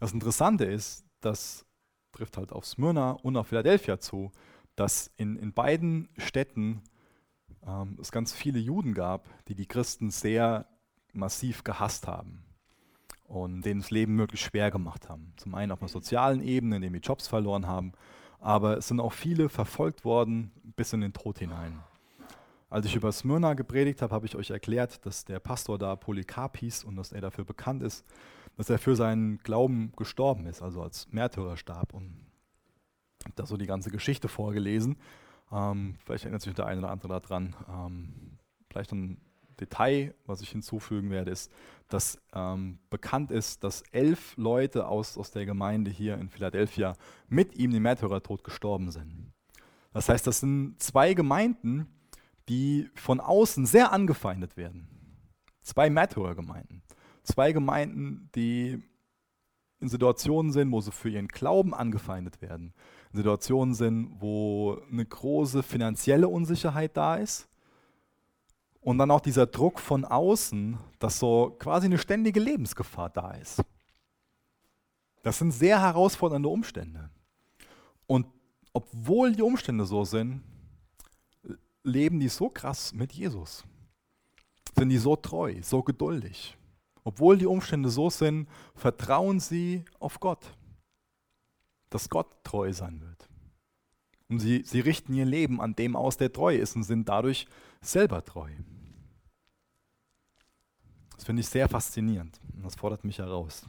Das 0.00 0.12
Interessante 0.12 0.64
ist, 0.64 1.04
das 1.20 1.66
trifft 2.12 2.36
halt 2.36 2.52
auf 2.52 2.64
Smyrna 2.64 3.12
und 3.12 3.36
auf 3.36 3.48
Philadelphia 3.48 3.98
zu, 3.98 4.32
dass 4.76 5.10
in, 5.16 5.36
in 5.36 5.52
beiden 5.52 6.08
Städten 6.16 6.82
ähm, 7.66 7.98
es 8.00 8.12
ganz 8.12 8.32
viele 8.32 8.58
Juden 8.58 8.94
gab, 8.94 9.28
die 9.48 9.54
die 9.54 9.66
Christen 9.66 10.10
sehr 10.10 10.66
massiv 11.12 11.64
gehasst 11.64 12.06
haben 12.06 12.44
und 13.24 13.62
denen 13.62 13.80
das 13.80 13.90
Leben 13.90 14.14
möglichst 14.14 14.46
schwer 14.46 14.70
gemacht 14.70 15.08
haben. 15.08 15.32
Zum 15.36 15.54
einen 15.54 15.72
auf 15.72 15.80
einer 15.80 15.88
sozialen 15.88 16.42
Ebene, 16.42 16.76
indem 16.76 16.92
die 16.92 17.00
Jobs 17.00 17.26
verloren 17.26 17.66
haben, 17.66 17.92
aber 18.40 18.78
es 18.78 18.88
sind 18.88 19.00
auch 19.00 19.12
viele 19.12 19.48
verfolgt 19.48 20.04
worden 20.04 20.50
bis 20.76 20.92
in 20.92 21.00
den 21.00 21.12
Tod 21.12 21.38
hinein. 21.38 21.82
Als 22.68 22.86
ich 22.86 22.96
über 22.96 23.12
Smyrna 23.12 23.54
gepredigt 23.54 24.02
habe, 24.02 24.14
habe 24.14 24.26
ich 24.26 24.36
euch 24.36 24.50
erklärt, 24.50 25.06
dass 25.06 25.24
der 25.24 25.38
Pastor 25.38 25.78
da 25.78 25.94
Polycarp 25.96 26.56
hieß 26.56 26.84
und 26.84 26.96
dass 26.96 27.12
er 27.12 27.20
dafür 27.20 27.44
bekannt 27.44 27.82
ist, 27.82 28.04
dass 28.56 28.70
er 28.70 28.78
für 28.78 28.96
seinen 28.96 29.38
Glauben 29.38 29.92
gestorben 29.96 30.46
ist, 30.46 30.62
also 30.62 30.82
als 30.82 31.10
Märtyrer 31.12 31.56
starb. 31.56 31.94
Und 31.94 32.26
habe 33.24 33.34
da 33.36 33.46
so 33.46 33.56
die 33.56 33.66
ganze 33.66 33.90
Geschichte 33.90 34.28
vorgelesen. 34.28 34.96
Ähm, 35.52 35.96
vielleicht 36.04 36.24
erinnert 36.24 36.42
sich 36.42 36.54
der 36.54 36.66
eine 36.66 36.80
oder 36.80 36.90
andere 36.90 37.20
daran. 37.20 37.54
Ähm, 37.68 38.38
vielleicht 38.68 38.92
ein 38.92 39.20
Detail, 39.60 40.14
was 40.26 40.40
ich 40.40 40.50
hinzufügen 40.50 41.10
werde, 41.10 41.30
ist, 41.30 41.50
dass 41.88 42.18
ähm, 42.34 42.78
bekannt 42.90 43.30
ist, 43.30 43.64
dass 43.64 43.82
elf 43.92 44.36
Leute 44.36 44.86
aus, 44.88 45.16
aus 45.16 45.30
der 45.30 45.46
Gemeinde 45.46 45.90
hier 45.90 46.18
in 46.18 46.28
Philadelphia 46.28 46.96
mit 47.28 47.56
ihm 47.56 47.70
den 47.70 47.82
Märtyrertod 47.82 48.44
gestorben 48.44 48.90
sind. 48.90 49.32
Das 49.92 50.08
heißt, 50.08 50.26
das 50.26 50.40
sind 50.40 50.76
zwei 50.78 51.14
Gemeinden, 51.14 51.86
die 52.48 52.90
von 52.94 53.20
außen 53.20 53.66
sehr 53.66 53.92
angefeindet 53.92 54.56
werden. 54.56 54.88
Zwei 55.62 55.90
Märtyrergemeinden. 55.90 56.82
Zwei 57.22 57.52
Gemeinden, 57.52 58.30
die 58.34 58.82
in 59.80 59.88
Situationen 59.88 60.52
sind, 60.52 60.70
wo 60.70 60.80
sie 60.80 60.92
für 60.92 61.08
ihren 61.08 61.28
Glauben 61.28 61.74
angefeindet 61.74 62.40
werden. 62.40 62.72
In 63.12 63.18
Situationen 63.18 63.74
sind, 63.74 64.20
wo 64.20 64.80
eine 64.90 65.04
große 65.04 65.62
finanzielle 65.62 66.28
Unsicherheit 66.28 66.96
da 66.96 67.16
ist 67.16 67.48
und 68.86 68.98
dann 68.98 69.10
auch 69.10 69.20
dieser 69.20 69.46
Druck 69.46 69.80
von 69.80 70.04
außen, 70.04 70.78
dass 71.00 71.18
so 71.18 71.56
quasi 71.58 71.86
eine 71.86 71.98
ständige 71.98 72.38
Lebensgefahr 72.38 73.10
da 73.10 73.32
ist. 73.32 73.60
Das 75.24 75.38
sind 75.38 75.50
sehr 75.50 75.80
herausfordernde 75.80 76.48
Umstände. 76.48 77.10
Und 78.06 78.28
obwohl 78.72 79.32
die 79.32 79.42
Umstände 79.42 79.86
so 79.86 80.04
sind, 80.04 80.40
leben 81.82 82.20
die 82.20 82.28
so 82.28 82.48
krass 82.48 82.94
mit 82.94 83.12
Jesus. 83.12 83.64
Sind 84.76 84.90
die 84.90 84.98
so 84.98 85.16
treu, 85.16 85.56
so 85.62 85.82
geduldig. 85.82 86.56
Obwohl 87.02 87.38
die 87.38 87.46
Umstände 87.46 87.88
so 87.88 88.08
sind, 88.08 88.48
vertrauen 88.76 89.40
sie 89.40 89.84
auf 89.98 90.20
Gott, 90.20 90.56
dass 91.90 92.08
Gott 92.08 92.28
treu 92.44 92.72
sein 92.72 93.00
wird. 93.00 93.28
Und 94.28 94.38
sie, 94.38 94.62
sie 94.64 94.78
richten 94.78 95.12
ihr 95.12 95.24
Leben 95.24 95.60
an 95.60 95.74
dem 95.74 95.96
aus, 95.96 96.18
der 96.18 96.32
treu 96.32 96.54
ist 96.54 96.76
und 96.76 96.84
sind 96.84 97.08
dadurch 97.08 97.48
selber 97.80 98.24
treu. 98.24 98.50
Das 101.16 101.24
finde 101.24 101.40
ich 101.40 101.48
sehr 101.48 101.68
faszinierend 101.68 102.38
und 102.54 102.64
das 102.64 102.76
fordert 102.76 103.04
mich 103.04 103.18
heraus. 103.18 103.68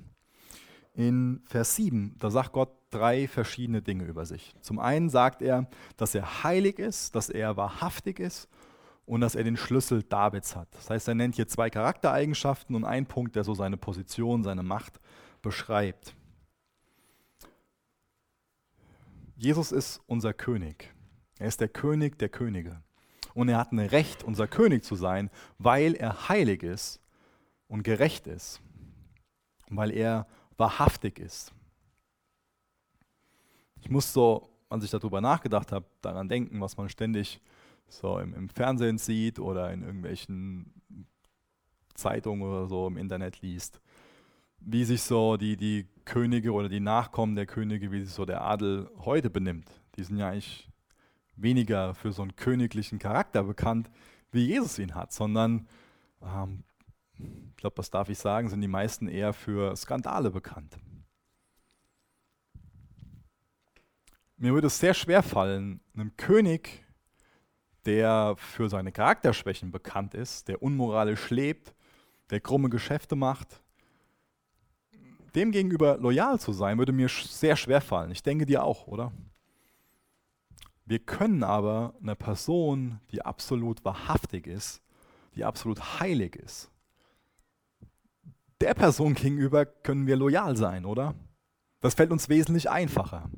In 0.94 1.42
Vers 1.46 1.75
7, 1.75 2.16
da 2.20 2.30
sagt 2.30 2.54
Gott 2.54 2.72
drei 2.89 3.27
verschiedene 3.27 3.82
Dinge 3.82 4.06
über 4.06 4.25
sich. 4.25 4.56
Zum 4.62 4.80
einen 4.80 5.10
sagt 5.10 5.42
er, 5.42 5.70
dass 5.96 6.16
er 6.16 6.44
heilig 6.44 6.80
ist, 6.80 7.16
dass 7.16 7.30
er 7.30 7.56
wahrhaftig 7.56 8.20
ist 8.20 8.50
und 9.06 9.22
dass 9.22 9.36
er 9.36 9.44
den 9.44 9.58
Schlüssel 9.58 10.04
Davids 10.04 10.56
hat. 10.56 10.68
Das 10.74 10.89
heißt, 10.89 11.08
er 11.08 11.16
nennt 11.16 11.36
hier 11.36 11.48
zwei 11.48 11.70
Charaktereigenschaften 11.70 12.75
und 12.75 12.84
einen 12.84 13.06
Punkt, 13.06 13.36
der 13.36 13.44
so 13.44 13.54
seine 13.54 13.77
Position, 13.77 14.44
seine 14.44 14.63
Macht 14.63 15.00
beschreibt. 15.42 16.16
Jesus 19.36 19.72
ist 19.72 20.01
unser 20.08 20.34
König. 20.34 20.94
Er 21.38 21.48
ist 21.48 21.62
der 21.62 21.70
König 21.70 22.18
der 22.18 22.30
Könige. 22.30 22.82
Und 23.36 23.50
er 23.50 23.60
hat 23.60 23.72
ein 23.72 23.80
Recht, 23.80 24.24
unser 24.24 24.48
König 24.48 24.84
zu 24.84 24.96
sein, 24.96 25.30
weil 25.60 25.94
er 25.94 26.27
heilig 26.27 26.63
ist 26.63 27.00
und 27.68 27.84
gerecht 27.84 28.28
ist, 28.28 28.62
weil 29.70 29.92
er 29.92 30.28
wahrhaftig 30.58 31.20
ist. 31.20 31.54
Ich 33.82 33.90
muss 33.90 34.12
so, 34.12 34.50
als 34.70 34.84
ich 34.84 34.92
darüber 34.92 35.22
nachgedacht 35.22 35.72
habe, 35.72 35.86
daran 36.02 36.30
denken, 36.30 36.60
was 36.62 36.78
man 36.78 36.90
ständig 36.90 37.42
so 37.88 38.20
im, 38.20 38.34
im 38.34 38.50
Fernsehen 38.50 38.98
sieht 38.98 39.40
oder 39.40 39.72
in 39.72 39.84
irgendwelchen 39.84 40.74
Zeitungen 41.94 42.44
oder 42.44 42.68
so 42.68 42.88
im 42.88 42.98
Internet 42.98 43.42
liest, 43.42 43.82
wie 44.60 44.84
sich 44.84 45.02
so 45.02 45.38
die, 45.38 45.58
die 45.58 45.88
Könige 46.06 46.54
oder 46.54 46.70
die 46.70 46.80
Nachkommen 46.80 47.36
der 47.36 47.46
Könige, 47.46 47.92
wie 47.92 48.04
sich 48.04 48.14
so 48.14 48.26
der 48.26 48.42
Adel 48.42 48.90
heute 49.00 49.30
benimmt. 49.30 49.70
Die 49.96 50.04
sind 50.04 50.18
ja 50.18 50.30
eigentlich 50.30 50.70
weniger 51.36 51.94
für 51.94 52.12
so 52.12 52.22
einen 52.24 52.36
königlichen 52.36 53.00
Charakter 53.00 53.44
bekannt, 53.44 53.90
wie 54.32 54.46
Jesus 54.46 54.80
ihn 54.80 54.96
hat, 54.96 55.14
sondern 55.14 55.68
ähm, 56.22 56.64
ich 57.20 57.58
glaube, 57.58 57.78
was 57.78 57.90
darf 57.90 58.10
ich 58.10 58.18
sagen, 58.18 58.50
sind 58.50 58.62
die 58.62 58.68
meisten 58.68 59.08
eher 59.08 59.34
für 59.34 59.76
Skandale 59.76 60.32
bekannt. 60.32 60.78
Mir 64.38 64.54
würde 64.54 64.68
es 64.68 64.80
sehr 64.80 64.94
schwer 64.94 65.24
fallen, 65.24 65.80
einem 65.96 66.16
König, 66.16 66.86
der 67.86 68.36
für 68.38 68.70
seine 68.70 68.92
Charakterschwächen 68.92 69.72
bekannt 69.72 70.14
ist, 70.14 70.48
der 70.48 70.62
unmoralisch 70.62 71.30
lebt, 71.32 71.74
der 72.30 72.40
krumme 72.40 72.70
Geschäfte 72.70 73.16
macht, 73.16 73.62
dem 75.34 75.52
gegenüber 75.52 75.98
loyal 75.98 76.40
zu 76.40 76.52
sein, 76.52 76.78
würde 76.78 76.92
mir 76.92 77.10
sehr 77.10 77.56
schwer 77.56 77.82
fallen. 77.82 78.12
Ich 78.12 78.22
denke 78.24 78.46
dir 78.46 78.64
auch, 78.64 78.88
oder? 78.88 79.12
Wir 80.86 81.00
können 81.00 81.44
aber 81.44 81.96
einer 82.02 82.16
Person, 82.16 83.00
die 83.12 83.22
absolut 83.22 83.84
wahrhaftig 83.84 84.48
ist, 84.48 84.82
die 85.36 85.44
absolut 85.44 86.00
heilig 86.00 86.36
ist, 86.36 86.72
der 88.62 88.74
Person 88.74 89.14
gegenüber 89.14 89.66
können 89.66 90.08
wir 90.08 90.16
loyal 90.16 90.58
sein, 90.58 90.86
oder? 90.86 91.16
Das 91.82 91.94
fällt 91.94 92.12
uns 92.12 92.30
wesentlich 92.30 92.70
einfacher. 92.70 93.30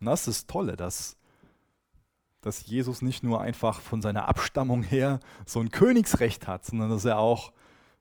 Und 0.00 0.06
das 0.06 0.26
ist 0.26 0.26
das 0.26 0.46
Tolle, 0.46 0.76
dass, 0.76 1.16
dass 2.40 2.66
Jesus 2.66 3.00
nicht 3.00 3.22
nur 3.22 3.40
einfach 3.40 3.80
von 3.80 4.02
seiner 4.02 4.28
Abstammung 4.28 4.82
her 4.82 5.20
so 5.46 5.60
ein 5.60 5.70
Königsrecht 5.70 6.46
hat, 6.46 6.64
sondern 6.64 6.90
dass 6.90 7.04
er 7.04 7.18
auch 7.18 7.52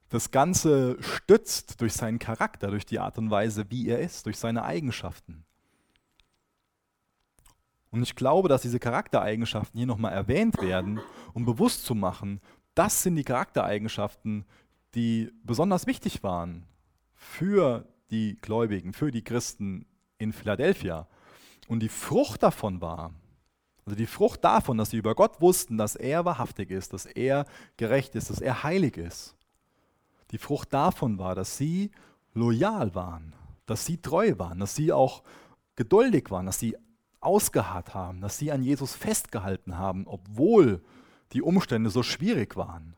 das 0.10 0.32
Ganze 0.32 1.02
stützt 1.02 1.82
durch 1.82 1.94
seinen 1.94 2.20
Charakter, 2.20 2.70
durch 2.70 2.86
die 2.86 3.00
Art 3.00 3.18
und 3.18 3.32
Weise, 3.32 3.70
wie 3.70 3.88
er 3.88 4.00
ist, 4.00 4.26
durch 4.26 4.38
seine 4.38 4.64
Eigenschaften. 4.64 5.46
Und 7.90 8.02
ich 8.04 8.16
glaube, 8.16 8.50
dass 8.50 8.64
diese 8.64 8.80
Charaktereigenschaften 8.80 9.78
hier 9.78 9.88
nochmal 9.88 10.14
erwähnt 10.14 10.62
werden, 10.62 11.00
um 11.34 11.46
bewusst 11.46 11.86
zu 11.86 11.96
machen, 11.96 12.42
das 12.76 13.04
sind 13.04 13.16
die 13.16 13.24
Charaktereigenschaften, 13.24 14.46
die 14.96 15.32
besonders 15.44 15.88
wichtig 15.88 16.24
waren 16.24 16.66
für 17.14 17.88
die 18.12 18.38
Gläubigen, 18.42 18.94
für 18.94 19.12
die 19.12 19.24
Christen 19.24 19.86
in 20.18 20.34
Philadelphia. 20.34 21.08
Und 21.68 21.82
die 21.82 21.90
Frucht 21.90 22.44
davon 22.44 22.82
war, 22.82 23.14
also 23.86 23.98
die 23.98 24.06
Frucht 24.06 24.44
davon, 24.44 24.78
dass 24.78 24.92
sie 24.92 24.98
über 24.98 25.16
Gott 25.16 25.42
wussten, 25.42 25.78
dass 25.78 25.96
er 25.96 26.24
wahrhaftig 26.26 26.72
ist, 26.72 26.94
dass 26.94 27.06
er 27.06 27.46
gerecht 27.78 28.16
ist, 28.16 28.30
dass 28.30 28.40
er 28.40 28.64
heilig 28.64 28.98
ist. 28.98 29.36
Die 30.32 30.38
Frucht 30.38 30.74
davon 30.74 31.20
war, 31.20 31.36
dass 31.36 31.58
sie 31.58 31.92
loyal 32.34 32.96
waren, 32.96 33.36
dass 33.66 33.86
sie 33.86 33.98
treu 33.98 34.34
waren, 34.38 34.60
dass 34.60 34.76
sie 34.76 34.92
auch 34.92 35.24
geduldig 35.76 36.32
waren, 36.32 36.46
dass 36.46 36.60
sie 36.60 36.78
ausgeharrt 37.20 37.94
haben, 37.94 38.22
dass 38.22 38.38
sie 38.38 38.52
an 38.52 38.64
Jesus 38.64 38.96
festgehalten 38.96 39.78
haben, 39.78 40.08
obwohl 40.08 40.84
die 41.34 41.42
Umstände 41.42 41.90
so 41.90 42.04
schwierig 42.04 42.56
waren. 42.56 42.96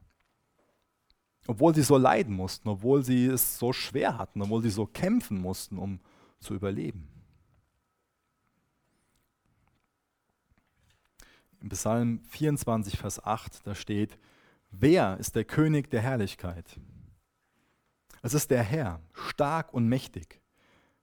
Obwohl 1.47 1.75
sie 1.75 1.83
so 1.83 1.97
leiden 1.97 2.35
mussten, 2.35 2.69
obwohl 2.69 3.03
sie 3.03 3.27
es 3.27 3.59
so 3.59 3.71
schwer 3.71 4.17
hatten, 4.17 4.41
obwohl 4.41 4.63
sie 4.63 4.69
so 4.69 4.85
kämpfen 4.85 5.39
mussten, 5.39 5.77
um 5.77 5.99
zu 6.39 6.55
überleben. 6.55 7.07
Im 11.61 11.69
Psalm 11.69 12.21
24, 12.27 12.97
Vers 12.97 13.23
8, 13.23 13.65
da 13.65 13.75
steht, 13.75 14.17
wer 14.71 15.17
ist 15.17 15.35
der 15.35 15.45
König 15.45 15.89
der 15.89 16.01
Herrlichkeit? 16.01 16.79
Es 18.21 18.33
ist 18.33 18.51
der 18.51 18.63
Herr, 18.63 19.01
stark 19.13 19.73
und 19.73 19.87
mächtig, 19.87 20.41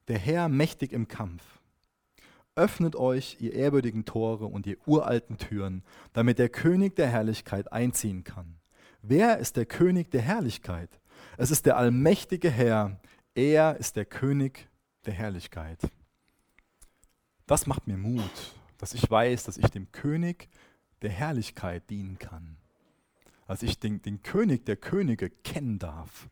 der 0.08 0.18
Herr 0.18 0.48
mächtig 0.48 0.92
im 0.92 1.08
Kampf. 1.08 1.60
Öffnet 2.54 2.96
euch, 2.96 3.38
ihr 3.40 3.54
ehrwürdigen 3.54 4.04
Tore 4.04 4.46
und 4.46 4.66
ihr 4.66 4.76
uralten 4.86 5.38
Türen, 5.38 5.82
damit 6.12 6.38
der 6.38 6.48
König 6.48 6.96
der 6.96 7.08
Herrlichkeit 7.08 7.72
einziehen 7.72 8.24
kann. 8.24 8.58
Wer 9.02 9.38
ist 9.38 9.56
der 9.56 9.66
König 9.66 10.12
der 10.12 10.22
Herrlichkeit? 10.22 10.88
Es 11.36 11.50
ist 11.50 11.66
der 11.66 11.76
allmächtige 11.76 12.50
Herr, 12.50 13.00
er 13.34 13.76
ist 13.76 13.96
der 13.96 14.04
König 14.04 14.68
der 15.04 15.12
Herrlichkeit. 15.12 15.80
Das 17.46 17.66
macht 17.66 17.88
mir 17.88 17.96
Mut, 17.96 18.54
dass 18.78 18.94
ich 18.94 19.10
weiß, 19.10 19.42
dass 19.44 19.58
ich 19.58 19.68
dem 19.70 19.90
König 19.90 20.48
der 21.02 21.10
Herrlichkeit 21.10 21.90
dienen 21.90 22.18
kann. 22.18 22.56
Dass 23.48 23.64
ich 23.64 23.80
den, 23.80 24.00
den 24.02 24.22
König 24.22 24.64
der 24.66 24.76
Könige 24.76 25.30
kennen 25.30 25.80
darf. 25.80 26.28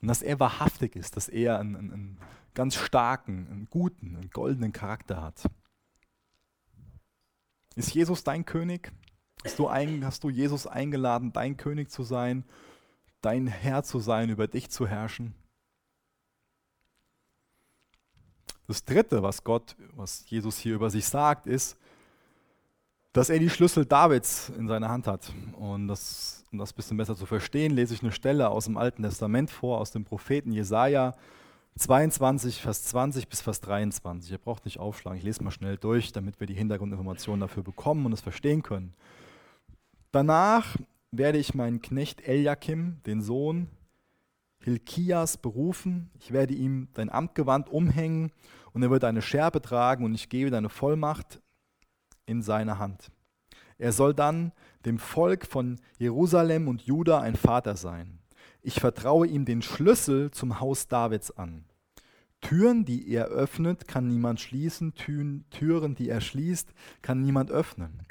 Und 0.00 0.08
dass 0.08 0.22
er 0.22 0.38
wahrhaftig 0.38 0.94
ist, 0.94 1.16
dass 1.16 1.28
er 1.28 1.58
einen, 1.58 1.76
einen 1.76 2.18
ganz 2.54 2.76
starken, 2.76 3.48
einen 3.50 3.66
guten, 3.68 4.16
einen 4.16 4.30
goldenen 4.30 4.72
Charakter 4.72 5.20
hat. 5.20 5.42
Ist 7.74 7.92
Jesus 7.92 8.22
dein 8.22 8.44
König? 8.44 8.92
Hast 9.44 9.58
du, 9.58 9.66
ein, 9.66 10.04
hast 10.04 10.22
du 10.22 10.30
Jesus 10.30 10.66
eingeladen, 10.66 11.32
dein 11.32 11.56
König 11.56 11.90
zu 11.90 12.04
sein, 12.04 12.44
dein 13.20 13.46
Herr 13.46 13.82
zu 13.82 13.98
sein, 13.98 14.30
über 14.30 14.46
dich 14.46 14.70
zu 14.70 14.86
herrschen? 14.86 15.34
Das 18.68 18.84
Dritte, 18.84 19.22
was 19.22 19.42
Gott, 19.42 19.76
was 19.94 20.28
Jesus 20.30 20.58
hier 20.58 20.76
über 20.76 20.90
sich 20.90 21.06
sagt, 21.06 21.46
ist, 21.46 21.76
dass 23.12 23.28
er 23.28 23.38
die 23.38 23.50
Schlüssel 23.50 23.84
Davids 23.84 24.50
in 24.56 24.68
seiner 24.68 24.88
Hand 24.88 25.06
hat. 25.06 25.32
Und 25.58 25.88
das, 25.88 26.44
um 26.52 26.58
das 26.58 26.72
ein 26.72 26.76
bisschen 26.76 26.96
besser 26.96 27.16
zu 27.16 27.26
verstehen, 27.26 27.72
lese 27.72 27.94
ich 27.94 28.02
eine 28.02 28.12
Stelle 28.12 28.48
aus 28.48 28.66
dem 28.66 28.76
Alten 28.76 29.02
Testament 29.02 29.50
vor, 29.50 29.78
aus 29.78 29.90
dem 29.90 30.04
Propheten 30.04 30.52
Jesaja 30.52 31.14
22, 31.76 32.60
Vers 32.60 32.84
20 32.84 33.28
bis 33.28 33.40
Vers 33.40 33.60
23. 33.60 34.30
Ihr 34.30 34.38
braucht 34.38 34.64
nicht 34.64 34.78
aufschlagen, 34.78 35.18
ich 35.18 35.24
lese 35.24 35.42
mal 35.42 35.50
schnell 35.50 35.76
durch, 35.76 36.12
damit 36.12 36.38
wir 36.38 36.46
die 36.46 36.54
Hintergrundinformationen 36.54 37.40
dafür 37.40 37.62
bekommen 37.62 38.06
und 38.06 38.12
es 38.12 38.20
verstehen 38.20 38.62
können. 38.62 38.94
Danach 40.12 40.76
werde 41.10 41.38
ich 41.38 41.54
meinen 41.54 41.80
Knecht 41.80 42.26
Eliakim, 42.28 42.98
den 43.06 43.22
Sohn 43.22 43.68
Hilkias, 44.62 45.38
berufen. 45.38 46.10
Ich 46.20 46.32
werde 46.32 46.54
ihm 46.54 46.88
dein 46.92 47.10
Amtgewand 47.10 47.70
umhängen 47.70 48.30
und 48.72 48.82
er 48.82 48.90
wird 48.90 49.04
eine 49.04 49.22
Schärpe 49.22 49.60
tragen 49.60 50.04
und 50.04 50.14
ich 50.14 50.28
gebe 50.28 50.50
deine 50.50 50.68
Vollmacht 50.68 51.40
in 52.26 52.42
seine 52.42 52.78
Hand. 52.78 53.10
Er 53.78 53.92
soll 53.92 54.14
dann 54.14 54.52
dem 54.84 54.98
Volk 54.98 55.46
von 55.46 55.80
Jerusalem 55.98 56.68
und 56.68 56.82
Juda 56.82 57.20
ein 57.20 57.34
Vater 57.34 57.74
sein. 57.74 58.18
Ich 58.60 58.74
vertraue 58.74 59.26
ihm 59.26 59.44
den 59.44 59.62
Schlüssel 59.62 60.30
zum 60.30 60.60
Haus 60.60 60.88
Davids 60.88 61.30
an. 61.32 61.64
Türen, 62.42 62.84
die 62.84 63.08
er 63.08 63.26
öffnet, 63.26 63.88
kann 63.88 64.08
niemand 64.08 64.40
schließen. 64.40 64.94
Türen, 64.94 65.94
die 65.94 66.08
er 66.08 66.20
schließt, 66.20 66.72
kann 67.00 67.22
niemand 67.22 67.50
öffnen. 67.50 68.02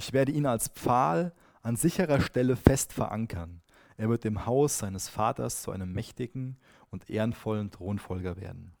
Ich 0.00 0.14
werde 0.14 0.32
ihn 0.32 0.46
als 0.46 0.68
Pfahl 0.68 1.34
an 1.60 1.76
sicherer 1.76 2.22
Stelle 2.22 2.56
fest 2.56 2.94
verankern. 2.94 3.60
Er 3.98 4.08
wird 4.08 4.24
dem 4.24 4.46
Haus 4.46 4.78
seines 4.78 5.10
Vaters 5.10 5.60
zu 5.60 5.72
einem 5.72 5.92
mächtigen 5.92 6.56
und 6.88 7.10
ehrenvollen 7.10 7.70
Thronfolger 7.70 8.40
werden. 8.40 8.72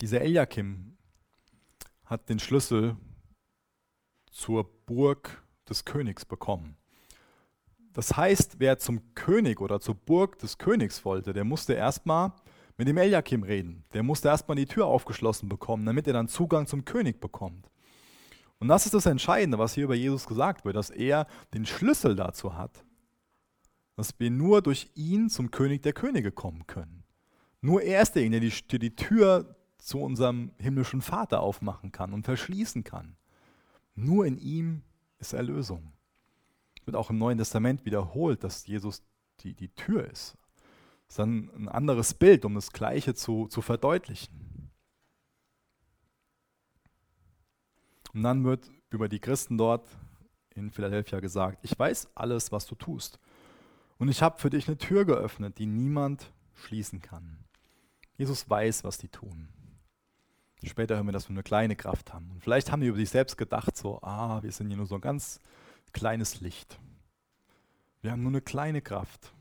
Dieser 0.00 0.22
Eliakim 0.22 0.96
hat 2.06 2.30
den 2.30 2.38
Schlüssel 2.38 2.96
zur 4.30 4.72
Burg 4.86 5.44
des 5.68 5.84
Königs 5.84 6.24
bekommen. 6.24 6.78
Das 7.92 8.16
heißt, 8.16 8.58
wer 8.58 8.78
zum 8.78 9.14
König 9.14 9.60
oder 9.60 9.80
zur 9.80 9.96
Burg 9.96 10.38
des 10.38 10.56
Königs 10.56 11.04
wollte, 11.04 11.34
der 11.34 11.44
musste 11.44 11.74
erstmal 11.74 12.32
mit 12.78 12.88
dem 12.88 12.96
Eliakim 12.96 13.42
reden. 13.42 13.84
Der 13.92 14.02
musste 14.02 14.28
erstmal 14.28 14.56
die 14.56 14.64
Tür 14.64 14.86
aufgeschlossen 14.86 15.50
bekommen, 15.50 15.84
damit 15.84 16.06
er 16.06 16.14
dann 16.14 16.28
Zugang 16.28 16.66
zum 16.66 16.86
König 16.86 17.20
bekommt. 17.20 17.68
Und 18.64 18.68
das 18.68 18.86
ist 18.86 18.94
das 18.94 19.04
Entscheidende, 19.04 19.58
was 19.58 19.74
hier 19.74 19.84
über 19.84 19.94
Jesus 19.94 20.26
gesagt 20.26 20.64
wird, 20.64 20.74
dass 20.74 20.88
er 20.88 21.26
den 21.52 21.66
Schlüssel 21.66 22.16
dazu 22.16 22.56
hat, 22.56 22.82
dass 23.94 24.18
wir 24.18 24.30
nur 24.30 24.62
durch 24.62 24.90
ihn 24.94 25.28
zum 25.28 25.50
König 25.50 25.82
der 25.82 25.92
Könige 25.92 26.32
kommen 26.32 26.66
können. 26.66 27.04
Nur 27.60 27.82
er 27.82 28.00
ist 28.00 28.14
derjenige, 28.14 28.50
der 28.72 28.78
die, 28.78 28.96
Tür 28.96 29.54
zu 29.76 30.00
unserem 30.00 30.50
himmlischen 30.56 31.02
Vater 31.02 31.40
aufmachen 31.40 31.92
kann 31.92 32.14
und 32.14 32.24
verschließen 32.24 32.84
kann. 32.84 33.18
Nur 33.96 34.24
in 34.24 34.38
ihm 34.38 34.80
ist 35.18 35.34
Erlösung. 35.34 35.92
Wird 36.86 36.96
auch 36.96 37.10
im 37.10 37.18
Neuen 37.18 37.36
Testament 37.36 37.84
wiederholt, 37.84 38.42
dass 38.44 38.66
Jesus 38.66 39.02
die, 39.40 39.52
die 39.52 39.74
Tür 39.74 40.10
ist. 40.10 40.38
Das 41.04 41.10
ist 41.10 41.18
dann 41.18 41.50
ein 41.54 41.68
anderes 41.68 42.14
Bild, 42.14 42.46
um 42.46 42.54
das 42.54 42.72
Gleiche 42.72 43.12
zu, 43.12 43.46
zu 43.46 43.60
verdeutlichen. 43.60 44.43
Und 48.14 48.22
dann 48.22 48.44
wird 48.44 48.70
über 48.90 49.08
die 49.08 49.18
Christen 49.18 49.58
dort 49.58 49.86
in 50.54 50.70
Philadelphia 50.70 51.20
gesagt, 51.20 51.58
ich 51.62 51.76
weiß 51.76 52.08
alles, 52.14 52.52
was 52.52 52.66
du 52.66 52.76
tust. 52.76 53.18
Und 53.98 54.08
ich 54.08 54.22
habe 54.22 54.38
für 54.38 54.50
dich 54.50 54.68
eine 54.68 54.78
Tür 54.78 55.04
geöffnet, 55.04 55.58
die 55.58 55.66
niemand 55.66 56.32
schließen 56.54 57.02
kann. 57.02 57.44
Jesus 58.16 58.48
weiß, 58.48 58.84
was 58.84 58.98
die 58.98 59.08
tun. 59.08 59.48
Später 60.62 60.94
hören 60.96 61.06
wir, 61.06 61.12
dass 61.12 61.28
wir 61.28 61.34
eine 61.34 61.42
kleine 61.42 61.76
Kraft 61.76 62.14
haben. 62.14 62.30
Und 62.30 62.42
vielleicht 62.42 62.72
haben 62.72 62.80
die 62.80 62.86
über 62.86 62.96
sich 62.96 63.10
selbst 63.10 63.36
gedacht, 63.36 63.76
so, 63.76 64.00
ah, 64.02 64.42
wir 64.42 64.52
sind 64.52 64.68
hier 64.68 64.76
nur 64.76 64.86
so 64.86 64.94
ein 64.94 65.00
ganz 65.00 65.40
kleines 65.92 66.40
Licht. 66.40 66.78
Wir 68.00 68.12
haben 68.12 68.22
nur 68.22 68.32
eine 68.32 68.40
kleine 68.40 68.80
Kraft. 68.80 69.32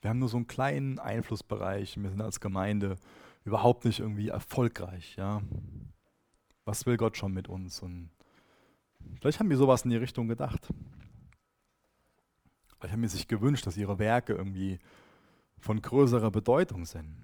Wir 0.00 0.10
haben 0.10 0.18
nur 0.18 0.28
so 0.28 0.36
einen 0.36 0.46
kleinen 0.46 0.98
Einflussbereich. 0.98 2.00
Wir 2.00 2.10
sind 2.10 2.20
als 2.20 2.40
Gemeinde 2.40 2.96
überhaupt 3.44 3.84
nicht 3.84 4.00
irgendwie 4.00 4.28
erfolgreich. 4.28 5.16
Ja? 5.16 5.42
Was 6.68 6.84
will 6.84 6.98
Gott 6.98 7.16
schon 7.16 7.32
mit 7.32 7.48
uns? 7.48 7.80
Und 7.80 8.10
vielleicht 9.20 9.40
haben 9.40 9.48
wir 9.48 9.56
sowas 9.56 9.84
in 9.84 9.90
die 9.90 9.96
Richtung 9.96 10.28
gedacht. 10.28 10.68
Vielleicht 12.76 12.92
haben 12.92 13.00
wir 13.00 13.08
sich 13.08 13.26
gewünscht, 13.26 13.66
dass 13.66 13.78
ihre 13.78 13.98
Werke 13.98 14.34
irgendwie 14.34 14.78
von 15.58 15.80
größerer 15.80 16.30
Bedeutung 16.30 16.84
sind. 16.84 17.16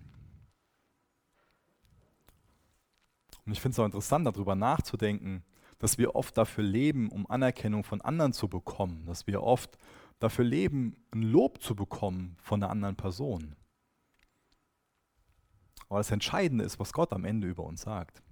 Und 3.45 3.53
ich 3.53 3.61
finde 3.61 3.75
es 3.75 3.79
auch 3.79 3.85
interessant, 3.85 4.27
darüber 4.27 4.55
nachzudenken, 4.55 5.45
dass 5.79 5.99
wir 5.99 6.17
oft 6.17 6.39
dafür 6.39 6.65
leben, 6.65 7.11
um 7.11 7.31
Anerkennung 7.31 7.85
von 7.85 8.01
anderen 8.01 8.33
zu 8.33 8.49
bekommen, 8.49 9.05
dass 9.05 9.27
wir 9.27 9.43
oft 9.43 9.77
dafür 10.21 10.47
leben, 10.47 10.97
ein 11.11 11.21
Lob 11.21 11.61
zu 11.61 11.77
bekommen 11.77 12.35
von 12.41 12.63
einer 12.63 12.73
anderen 12.73 12.97
Person. 12.97 13.57
Aber 15.91 15.99
das 15.99 16.11
Entscheidende 16.11 16.65
ist, 16.65 16.81
was 16.81 16.95
Gott 16.95 17.13
am 17.13 17.27
Ende 17.27 17.47
über 17.47 17.65
uns 17.65 17.83
sagt. 17.83 18.23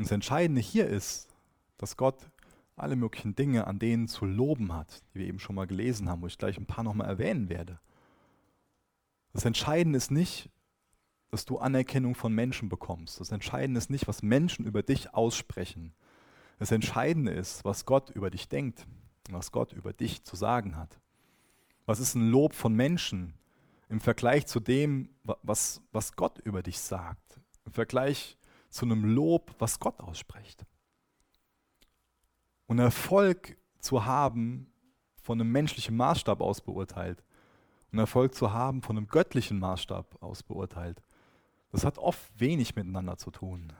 Und 0.00 0.06
das 0.06 0.12
Entscheidende 0.12 0.62
hier 0.62 0.86
ist, 0.86 1.28
dass 1.76 1.98
Gott 1.98 2.16
alle 2.74 2.96
möglichen 2.96 3.34
Dinge 3.36 3.66
an 3.66 3.78
denen 3.78 4.08
zu 4.08 4.24
loben 4.24 4.72
hat, 4.72 5.02
die 5.12 5.18
wir 5.18 5.26
eben 5.26 5.38
schon 5.38 5.54
mal 5.54 5.66
gelesen 5.66 6.08
haben, 6.08 6.22
wo 6.22 6.26
ich 6.26 6.38
gleich 6.38 6.56
ein 6.56 6.64
paar 6.64 6.84
nochmal 6.84 7.06
erwähnen 7.06 7.50
werde. 7.50 7.78
Das 9.34 9.44
Entscheidende 9.44 9.98
ist 9.98 10.10
nicht, 10.10 10.48
dass 11.28 11.44
du 11.44 11.58
Anerkennung 11.58 12.14
von 12.14 12.34
Menschen 12.34 12.70
bekommst. 12.70 13.20
Das 13.20 13.30
Entscheidende 13.30 13.76
ist 13.76 13.90
nicht, 13.90 14.08
was 14.08 14.22
Menschen 14.22 14.64
über 14.64 14.82
dich 14.82 15.12
aussprechen. 15.12 15.92
Das 16.58 16.70
Entscheidende 16.70 17.32
ist, 17.32 17.66
was 17.66 17.84
Gott 17.84 18.08
über 18.08 18.30
dich 18.30 18.48
denkt, 18.48 18.86
was 19.28 19.52
Gott 19.52 19.74
über 19.74 19.92
dich 19.92 20.24
zu 20.24 20.34
sagen 20.34 20.78
hat. 20.78 20.98
Was 21.84 22.00
ist 22.00 22.14
ein 22.14 22.30
Lob 22.30 22.54
von 22.54 22.72
Menschen 22.72 23.34
im 23.90 24.00
Vergleich 24.00 24.46
zu 24.46 24.60
dem, 24.60 25.10
was, 25.24 25.82
was 25.92 26.16
Gott 26.16 26.38
über 26.38 26.62
dich 26.62 26.80
sagt? 26.80 27.38
Im 27.66 27.74
Vergleich 27.74 28.38
zu 28.70 28.86
einem 28.86 29.04
Lob, 29.04 29.54
was 29.58 29.78
Gott 29.78 30.00
ausspricht. 30.00 30.64
Und 32.66 32.78
Erfolg 32.78 33.58
zu 33.80 34.04
haben, 34.04 34.72
von 35.22 35.40
einem 35.40 35.52
menschlichen 35.52 35.96
Maßstab 35.96 36.40
aus 36.40 36.60
beurteilt 36.60 37.22
und 37.92 37.98
Erfolg 37.98 38.34
zu 38.34 38.52
haben, 38.52 38.82
von 38.82 38.96
einem 38.96 39.06
göttlichen 39.06 39.58
Maßstab 39.58 40.22
aus 40.22 40.42
beurteilt, 40.42 41.02
das 41.72 41.84
hat 41.84 41.98
oft 41.98 42.20
wenig 42.38 42.74
miteinander 42.76 43.16
zu 43.16 43.30
tun. 43.30 43.72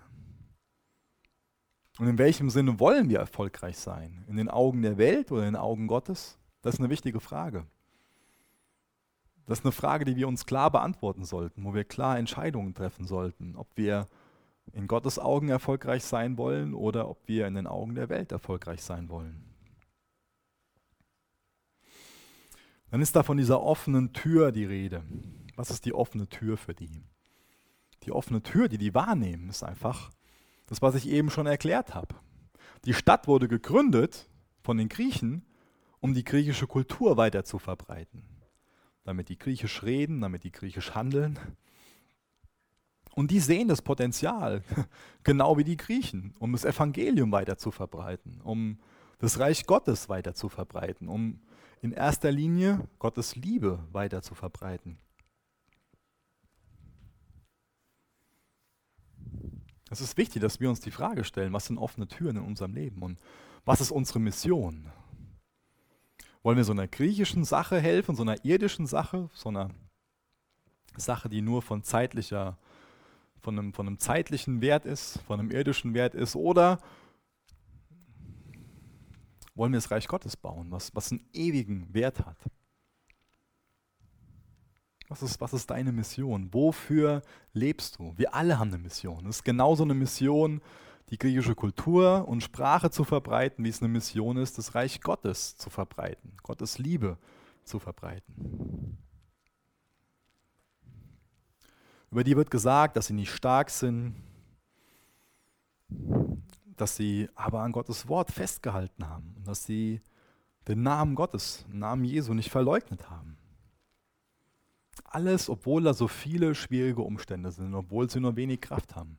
Und 1.98 2.07
in 2.07 2.18
welchem 2.18 2.50
Sinne 2.50 2.79
wollen 2.81 3.09
wir 3.09 3.18
erfolgreich 3.18 3.79
sein? 3.79 4.24
In 4.29 4.37
den 4.37 4.48
Augen 4.48 4.83
der 4.83 4.96
Welt 4.96 5.31
oder 5.33 5.42
in 5.42 5.55
den 5.55 5.61
Augen 5.61 5.87
Gottes? 5.87 6.38
Das 6.62 6.74
ist 6.74 6.81
eine 6.81 6.90
wichtige 6.90 7.20
Frage. 7.20 7.66
Das 9.46 9.59
ist 9.59 9.64
eine 9.64 9.72
Frage, 9.72 10.05
die 10.05 10.16
wir 10.16 10.29
uns 10.29 10.46
klar 10.46 10.70
beantworten 10.70 11.24
sollten, 11.24 11.64
wo 11.64 11.74
wir 11.74 11.85
klar 11.85 12.18
Entscheidungen 12.18 12.74
treffen 12.74 13.05
sollten, 13.05 13.57
ob 13.57 13.68
wir 13.76 14.09
in 14.72 14.87
Gottes 14.87 15.18
Augen 15.18 15.48
erfolgreich 15.48 16.04
sein 16.04 16.38
wollen 16.38 16.74
oder 16.74 17.09
ob 17.09 17.26
wir 17.26 17.46
in 17.46 17.54
den 17.54 17.66
Augen 17.66 17.94
der 17.94 18.09
Welt 18.09 18.33
erfolgreich 18.33 18.83
sein 18.83 19.09
wollen. 19.09 19.50
dann 22.90 23.00
ist 23.00 23.14
da 23.14 23.22
von 23.22 23.37
dieser 23.37 23.62
offenen 23.62 24.12
Tür 24.12 24.52
die 24.52 24.64
Rede. 24.64 25.02
Was 25.56 25.70
ist 25.70 25.85
die 25.85 25.94
offene 25.94 26.28
Tür 26.28 26.56
für 26.56 26.74
die? 26.74 27.04
Die 28.02 28.12
offene 28.12 28.42
Tür, 28.42 28.68
die 28.68 28.78
die 28.78 28.94
wahrnehmen, 28.94 29.48
ist 29.48 29.62
einfach 29.62 30.11
das, 30.66 30.83
was 30.83 30.94
ich 30.94 31.09
eben 31.09 31.30
schon 31.30 31.46
erklärt 31.46 31.94
habe. 31.94 32.16
Die 32.85 32.94
Stadt 32.94 33.28
wurde 33.28 33.46
gegründet 33.46 34.28
von 34.62 34.76
den 34.76 34.88
Griechen, 34.88 35.44
um 36.00 36.14
die 36.14 36.24
griechische 36.24 36.66
Kultur 36.66 37.16
weiter 37.16 37.44
zu 37.44 37.59
verbreiten. 37.59 38.24
Damit 39.04 39.28
die 39.28 39.38
griechisch 39.38 39.83
reden, 39.83 40.20
damit 40.20 40.44
die 40.44 40.52
griechisch 40.52 40.94
handeln. 40.94 41.38
Und 43.14 43.31
die 43.31 43.40
sehen 43.40 43.68
das 43.68 43.83
Potenzial, 43.83 44.62
genau 45.25 45.59
wie 45.59 45.64
die 45.64 45.77
Griechen, 45.77 46.35
um 46.38 46.53
das 46.53 46.64
Evangelium 46.64 47.33
weiter 47.33 47.59
zu 47.59 47.70
verbreiten, 47.70 48.40
um 48.42 48.79
das 49.18 49.38
Reich 49.38 49.66
Gottes 49.66 50.09
weiter 50.09 50.35
zu 50.35 50.49
verbreiten, 50.49 51.09
um 51.09 51.40
in 51.83 51.92
erster 51.92 52.31
Linie 52.31 52.88
Gottes 52.99 53.37
Liebe 53.37 53.85
weiter 53.92 54.23
zu 54.23 54.35
verbreiten. 54.35 54.99
Es 59.90 60.01
ist 60.01 60.16
wichtig, 60.16 60.40
dass 60.40 60.61
wir 60.61 60.70
uns 60.70 60.81
die 60.81 60.92
Frage 60.92 61.25
stellen, 61.25 61.53
was 61.53 61.66
sind 61.66 61.79
offene 61.79 62.07
Türen 62.07 62.37
in 62.37 62.44
unserem 62.44 62.75
Leben 62.75 63.03
und 63.03 63.18
was 63.64 63.81
ist 63.81 63.90
unsere 63.90 64.20
Mission? 64.20 64.90
Wollen 66.42 66.57
wir 66.57 66.64
so 66.64 66.73
einer 66.73 66.87
griechischen 66.87 67.44
Sache 67.44 67.81
helfen, 67.81 68.14
so 68.14 68.23
einer 68.23 68.44
irdischen 68.44 68.87
Sache, 68.87 69.29
so 69.35 69.49
einer 69.49 69.70
Sache, 70.96 71.29
die 71.29 71.42
nur 71.42 71.61
von 71.61 71.83
zeitlicher, 71.83 72.57
von 73.40 73.59
einem, 73.59 73.72
von 73.72 73.87
einem 73.87 73.98
zeitlichen 73.98 74.61
Wert 74.61 74.85
ist, 74.87 75.18
von 75.26 75.40
einem 75.40 75.50
irdischen 75.50 75.94
Wert 75.94 76.14
ist, 76.14 76.37
oder 76.37 76.79
wollen 79.55 79.72
wir 79.72 79.79
das 79.79 79.90
Reich 79.90 80.09
Gottes 80.09 80.37
bauen, 80.37 80.70
was, 80.70 80.94
was 80.94 81.11
einen 81.11 81.24
ewigen 81.33 81.92
Wert 81.92 82.24
hat? 82.24 82.38
Was 85.09 85.22
ist, 85.22 85.40
was 85.40 85.53
ist 85.53 85.68
deine 85.70 85.90
Mission? 85.90 86.55
Wofür 86.55 87.22
lebst 87.53 87.98
du? 87.98 88.14
Wir 88.16 88.33
alle 88.33 88.59
haben 88.59 88.68
eine 88.68 88.79
Mission. 88.79 89.26
Es 89.26 89.37
ist 89.38 89.44
genauso 89.44 89.83
eine 89.83 89.94
Mission, 89.94 90.61
die 91.11 91.18
griechische 91.18 91.57
Kultur 91.57 92.29
und 92.29 92.42
Sprache 92.42 92.90
zu 92.90 93.03
verbreiten, 93.03 93.64
wie 93.64 93.68
es 93.68 93.83
eine 93.83 93.88
Mission 93.88 94.37
ist, 94.37 94.57
das 94.57 94.76
Reich 94.76 95.00
Gottes 95.00 95.57
zu 95.57 95.68
verbreiten, 95.68 96.37
Gottes 96.44 96.79
Liebe 96.79 97.18
zu 97.64 97.81
verbreiten. 97.81 98.98
Über 102.11 102.25
die 102.25 102.37
wird 102.37 102.51
gesagt, 102.51 102.96
dass 102.96 103.07
sie 103.07 103.14
nicht 103.14 103.33
stark 103.33 103.70
sind, 103.70 104.16
dass 106.77 106.96
sie 106.96 107.29
aber 107.35 107.61
an 107.61 107.73
Gottes 107.73 108.09
Wort 108.09 108.31
festgehalten 108.33 109.09
haben 109.09 109.35
und 109.37 109.46
dass 109.46 109.64
sie 109.64 110.01
den 110.66 110.83
Namen 110.83 111.14
Gottes, 111.14 111.64
den 111.70 111.79
Namen 111.79 112.05
Jesu 112.05 112.35
nicht 112.35 112.51
verleugnet 112.51 113.11
haben. 113.11 113.37
Alles, 115.05 115.49
obwohl 115.49 115.83
da 115.83 115.94
so 115.94 116.09
viele 116.09 116.55
schwierige 116.55 117.03
Umstände 117.03 117.51
sind, 117.51 117.75
obwohl 117.75 118.11
sie 118.11 118.20
nur 118.20 118.37
wenig 118.37 118.61
Kraft 118.61 118.96
haben. 118.96 119.16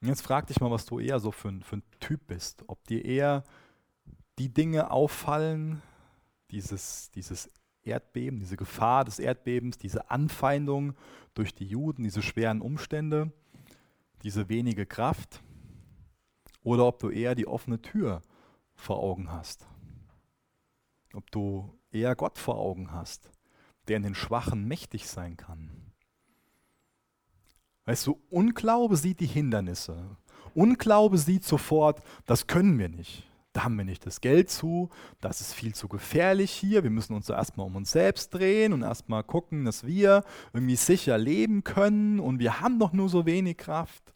Und 0.00 0.08
jetzt 0.08 0.22
frag 0.22 0.46
dich 0.46 0.60
mal, 0.60 0.70
was 0.70 0.84
du 0.84 0.98
eher 0.98 1.18
so 1.20 1.30
für, 1.30 1.48
ein, 1.48 1.62
für 1.62 1.78
ein 1.78 1.82
Typ 2.00 2.26
bist. 2.26 2.64
Ob 2.66 2.84
dir 2.86 3.04
eher 3.04 3.44
die 4.38 4.52
Dinge 4.52 4.90
auffallen, 4.90 5.82
dieses, 6.50 7.10
dieses 7.12 7.50
Erdbeben, 7.86 8.38
diese 8.38 8.56
Gefahr 8.56 9.04
des 9.04 9.18
Erdbebens, 9.18 9.78
diese 9.78 10.10
Anfeindung 10.10 10.94
durch 11.34 11.54
die 11.54 11.66
Juden, 11.66 12.04
diese 12.04 12.22
schweren 12.22 12.60
Umstände, 12.60 13.32
diese 14.22 14.48
wenige 14.48 14.86
Kraft, 14.86 15.42
oder 16.62 16.86
ob 16.86 16.98
du 16.98 17.10
eher 17.10 17.34
die 17.34 17.46
offene 17.46 17.80
Tür 17.80 18.22
vor 18.74 18.98
Augen 18.98 19.30
hast. 19.30 19.66
Ob 21.14 21.30
du 21.30 21.78
eher 21.92 22.16
Gott 22.16 22.38
vor 22.38 22.56
Augen 22.56 22.90
hast, 22.90 23.30
der 23.88 23.98
in 23.98 24.02
den 24.02 24.14
Schwachen 24.14 24.66
mächtig 24.66 25.06
sein 25.08 25.36
kann. 25.36 25.70
Weißt 27.84 28.06
du, 28.06 28.20
Unglaube 28.30 28.96
sieht 28.96 29.20
die 29.20 29.26
Hindernisse. 29.26 30.16
Unglaube 30.54 31.18
sieht 31.18 31.44
sofort, 31.44 32.02
das 32.24 32.48
können 32.48 32.78
wir 32.78 32.88
nicht. 32.88 33.30
Da 33.56 33.64
haben 33.64 33.78
wir 33.78 33.86
nicht 33.86 34.04
das 34.04 34.20
Geld 34.20 34.50
zu, 34.50 34.90
das 35.22 35.40
ist 35.40 35.54
viel 35.54 35.74
zu 35.74 35.88
gefährlich 35.88 36.50
hier. 36.50 36.82
Wir 36.82 36.90
müssen 36.90 37.14
uns 37.14 37.30
erstmal 37.30 37.66
um 37.66 37.76
uns 37.76 37.90
selbst 37.90 38.34
drehen 38.34 38.74
und 38.74 38.82
erstmal 38.82 39.24
gucken, 39.24 39.64
dass 39.64 39.86
wir 39.86 40.24
irgendwie 40.52 40.76
sicher 40.76 41.16
leben 41.16 41.64
können 41.64 42.20
und 42.20 42.38
wir 42.38 42.60
haben 42.60 42.78
doch 42.78 42.92
nur 42.92 43.08
so 43.08 43.24
wenig 43.24 43.56
Kraft. 43.56 44.12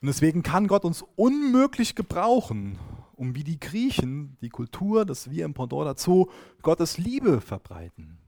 Und 0.00 0.06
deswegen 0.06 0.44
kann 0.44 0.68
Gott 0.68 0.84
uns 0.84 1.04
unmöglich 1.16 1.96
gebrauchen, 1.96 2.78
um 3.16 3.34
wie 3.34 3.42
die 3.42 3.58
Griechen 3.58 4.36
die 4.40 4.48
Kultur, 4.48 5.04
dass 5.04 5.28
wir 5.28 5.44
im 5.44 5.52
Pendant 5.52 5.88
dazu 5.88 6.30
Gottes 6.62 6.96
Liebe 6.96 7.40
verbreiten. 7.40 8.18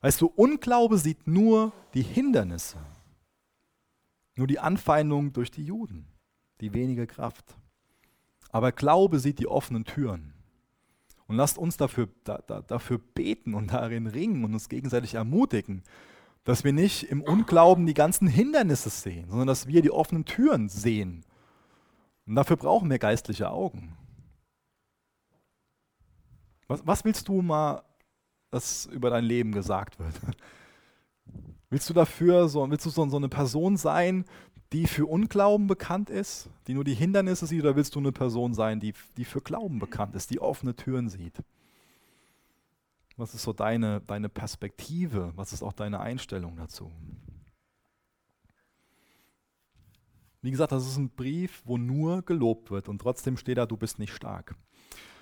Weißt 0.00 0.22
du, 0.22 0.32
Unglaube 0.34 0.96
sieht 0.96 1.26
nur 1.26 1.74
die 1.92 2.00
Hindernisse, 2.00 2.78
nur 4.34 4.46
die 4.46 4.60
Anfeindung 4.60 5.34
durch 5.34 5.50
die 5.50 5.66
Juden, 5.66 6.06
die 6.62 6.72
wenige 6.72 7.06
Kraft. 7.06 7.58
Aber 8.54 8.70
Glaube 8.70 9.18
sieht 9.18 9.40
die 9.40 9.48
offenen 9.48 9.84
Türen. 9.84 10.32
Und 11.26 11.34
lasst 11.34 11.58
uns 11.58 11.76
dafür, 11.76 12.08
da, 12.22 12.38
da, 12.46 12.62
dafür 12.62 12.98
beten 12.98 13.52
und 13.52 13.72
darin 13.72 14.06
ringen 14.06 14.44
und 14.44 14.54
uns 14.54 14.68
gegenseitig 14.68 15.14
ermutigen, 15.14 15.82
dass 16.44 16.62
wir 16.62 16.72
nicht 16.72 17.02
im 17.10 17.20
Unglauben 17.20 17.84
die 17.84 17.94
ganzen 17.94 18.28
Hindernisse 18.28 18.90
sehen, 18.90 19.28
sondern 19.28 19.48
dass 19.48 19.66
wir 19.66 19.82
die 19.82 19.90
offenen 19.90 20.24
Türen 20.24 20.68
sehen. 20.68 21.24
Und 22.26 22.36
dafür 22.36 22.56
brauchen 22.56 22.88
wir 22.88 23.00
geistliche 23.00 23.50
Augen. 23.50 23.96
Was, 26.68 26.86
was 26.86 27.04
willst 27.04 27.26
du 27.26 27.42
mal, 27.42 27.82
dass 28.52 28.86
über 28.86 29.10
dein 29.10 29.24
Leben 29.24 29.50
gesagt 29.50 29.98
wird? 29.98 30.14
Willst 31.70 31.90
du 31.90 31.92
dafür 31.92 32.48
so, 32.48 32.70
willst 32.70 32.86
du 32.86 32.90
so, 32.90 33.08
so 33.08 33.16
eine 33.16 33.28
Person 33.28 33.76
sein, 33.76 34.24
die 34.74 34.88
für 34.88 35.06
Unglauben 35.06 35.68
bekannt 35.68 36.10
ist, 36.10 36.50
die 36.66 36.74
nur 36.74 36.82
die 36.82 36.94
Hindernisse 36.94 37.46
sieht, 37.46 37.62
oder 37.62 37.76
willst 37.76 37.94
du 37.94 38.00
eine 38.00 38.10
Person 38.10 38.54
sein, 38.54 38.80
die, 38.80 38.92
die 39.16 39.24
für 39.24 39.40
Glauben 39.40 39.78
bekannt 39.78 40.16
ist, 40.16 40.30
die 40.30 40.40
offene 40.40 40.74
Türen 40.74 41.08
sieht? 41.08 41.38
Was 43.16 43.34
ist 43.34 43.44
so 43.44 43.52
deine, 43.52 44.00
deine 44.00 44.28
Perspektive? 44.28 45.32
Was 45.36 45.52
ist 45.52 45.62
auch 45.62 45.72
deine 45.72 46.00
Einstellung 46.00 46.56
dazu? 46.56 46.90
Wie 50.42 50.50
gesagt, 50.50 50.72
das 50.72 50.88
ist 50.88 50.96
ein 50.96 51.10
Brief, 51.10 51.62
wo 51.64 51.78
nur 51.78 52.22
gelobt 52.22 52.72
wird 52.72 52.88
und 52.88 52.98
trotzdem 52.98 53.36
steht 53.36 53.58
da, 53.58 53.66
du 53.66 53.76
bist 53.76 54.00
nicht 54.00 54.12
stark. 54.12 54.56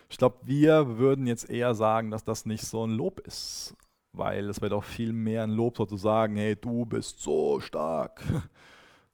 Ich 0.09 0.17
glaube, 0.17 0.39
wir 0.45 0.97
würden 0.97 1.27
jetzt 1.27 1.51
eher 1.51 1.75
sagen, 1.75 2.11
dass 2.11 2.25
das 2.25 2.47
nicht 2.47 2.65
so 2.65 2.87
ein 2.87 2.91
Lob 2.93 3.21
ist, 3.21 3.77
weil 4.13 4.49
es 4.49 4.63
wird 4.63 4.73
auch 4.73 4.85
viel 4.85 5.13
mehr 5.13 5.43
ein 5.43 5.51
Lob 5.51 5.77
sozusagen, 5.77 6.37
hey, 6.37 6.57
du 6.57 6.87
bist 6.87 7.21
so 7.21 7.61
stark, 7.61 8.23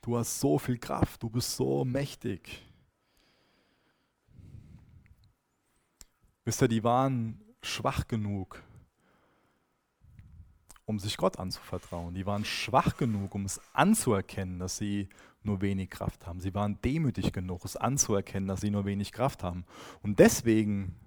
du 0.08 0.16
hast 0.16 0.40
so 0.40 0.58
viel 0.58 0.78
Kraft, 0.78 1.22
du 1.22 1.28
bist 1.28 1.54
so 1.54 1.84
mächtig. 1.84 2.64
Wisst 6.46 6.62
ihr, 6.62 6.68
die 6.68 6.82
waren 6.82 7.38
schwach 7.60 8.08
genug, 8.08 8.62
um 10.86 10.98
sich 10.98 11.18
Gott 11.18 11.38
anzuvertrauen. 11.38 12.14
Die 12.14 12.24
waren 12.24 12.46
schwach 12.46 12.96
genug, 12.96 13.34
um 13.34 13.44
es 13.44 13.60
anzuerkennen, 13.74 14.58
dass 14.58 14.78
sie 14.78 15.10
nur 15.42 15.60
wenig 15.60 15.90
Kraft 15.90 16.26
haben. 16.26 16.40
Sie 16.40 16.54
waren 16.54 16.80
demütig 16.80 17.30
genug, 17.30 17.66
es 17.66 17.76
anzuerkennen, 17.76 18.48
dass 18.48 18.62
sie 18.62 18.70
nur 18.70 18.86
wenig 18.86 19.12
Kraft 19.12 19.42
haben. 19.42 19.66
Und 20.00 20.18
deswegen 20.20 20.98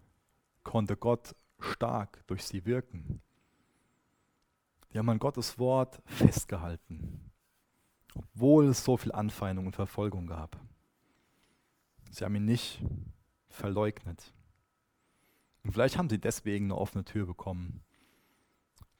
konnte 0.63 0.95
Gott 0.95 1.33
stark 1.59 2.23
durch 2.27 2.43
sie 2.43 2.65
wirken. 2.65 3.19
Die 4.93 4.99
haben 4.99 5.09
an 5.09 5.17
Gottes 5.17 5.57
Wort 5.57 6.03
festgehalten, 6.05 7.30
obwohl 8.15 8.65
es 8.67 8.83
so 8.83 8.97
viel 8.97 9.11
Anfeindung 9.11 9.67
und 9.67 9.75
Verfolgung 9.75 10.27
gab. 10.27 10.59
Sie 12.09 12.25
haben 12.25 12.35
ihn 12.35 12.45
nicht 12.45 12.83
verleugnet. 13.49 14.33
Und 15.63 15.71
vielleicht 15.71 15.97
haben 15.97 16.09
sie 16.09 16.19
deswegen 16.19 16.65
eine 16.65 16.77
offene 16.77 17.05
Tür 17.05 17.25
bekommen, 17.25 17.83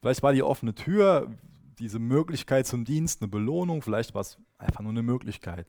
Vielleicht 0.02 0.24
war 0.24 0.32
die 0.32 0.42
offene 0.42 0.74
Tür, 0.74 1.32
diese 1.78 2.00
Möglichkeit 2.00 2.66
zum 2.66 2.84
Dienst, 2.84 3.22
eine 3.22 3.28
Belohnung, 3.28 3.82
vielleicht 3.82 4.14
war 4.14 4.22
es 4.22 4.36
einfach 4.58 4.80
nur 4.80 4.90
eine 4.90 5.04
Möglichkeit. 5.04 5.68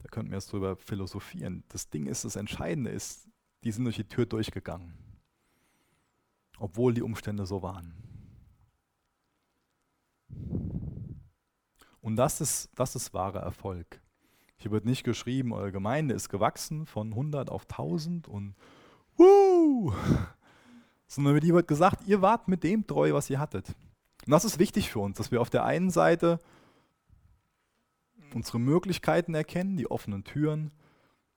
Da 0.00 0.08
könnten 0.08 0.30
wir 0.30 0.36
jetzt 0.36 0.52
drüber 0.52 0.76
philosophieren. 0.76 1.64
Das 1.70 1.88
Ding 1.88 2.06
ist, 2.06 2.26
das 2.26 2.36
Entscheidende 2.36 2.90
ist, 2.90 3.26
die 3.64 3.72
sind 3.72 3.84
durch 3.84 3.96
die 3.96 4.04
Tür 4.04 4.26
durchgegangen, 4.26 4.92
obwohl 6.58 6.92
die 6.92 7.00
Umstände 7.00 7.46
so 7.46 7.62
waren. 7.62 7.94
Und 12.00 12.16
das 12.16 12.40
ist, 12.40 12.70
das 12.74 12.96
ist 12.96 13.12
wahrer 13.12 13.40
Erfolg. 13.40 14.00
Hier 14.56 14.70
wird 14.70 14.84
nicht 14.84 15.04
geschrieben, 15.04 15.52
eure 15.52 15.72
Gemeinde 15.72 16.14
ist 16.14 16.28
gewachsen 16.28 16.86
von 16.86 17.08
100 17.08 17.50
auf 17.50 17.62
1000 17.62 18.28
und 18.28 18.54
wuh, 19.16 19.92
sondern 21.06 21.32
über 21.32 21.40
die 21.40 21.54
wird 21.54 21.68
gesagt, 21.68 22.06
ihr 22.06 22.22
wart 22.22 22.48
mit 22.48 22.62
dem 22.62 22.86
treu, 22.86 23.12
was 23.12 23.30
ihr 23.30 23.40
hattet. 23.40 23.68
Und 24.26 24.32
das 24.32 24.44
ist 24.44 24.58
wichtig 24.58 24.90
für 24.90 25.00
uns, 25.00 25.16
dass 25.16 25.30
wir 25.30 25.40
auf 25.40 25.50
der 25.50 25.64
einen 25.64 25.90
Seite 25.90 26.38
unsere 28.34 28.60
Möglichkeiten 28.60 29.34
erkennen, 29.34 29.76
die 29.76 29.90
offenen 29.90 30.24
Türen, 30.24 30.72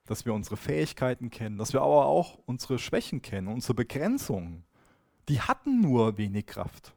dass 0.04 0.26
wir 0.26 0.34
unsere 0.34 0.56
Fähigkeiten 0.56 1.30
kennen, 1.30 1.56
dass 1.56 1.72
wir 1.72 1.80
aber 1.80 2.06
auch 2.06 2.38
unsere 2.46 2.78
Schwächen 2.78 3.22
kennen, 3.22 3.48
unsere 3.48 3.74
Begrenzungen. 3.74 4.64
Die 5.28 5.40
hatten 5.40 5.80
nur 5.80 6.18
wenig 6.18 6.46
Kraft. 6.46 6.94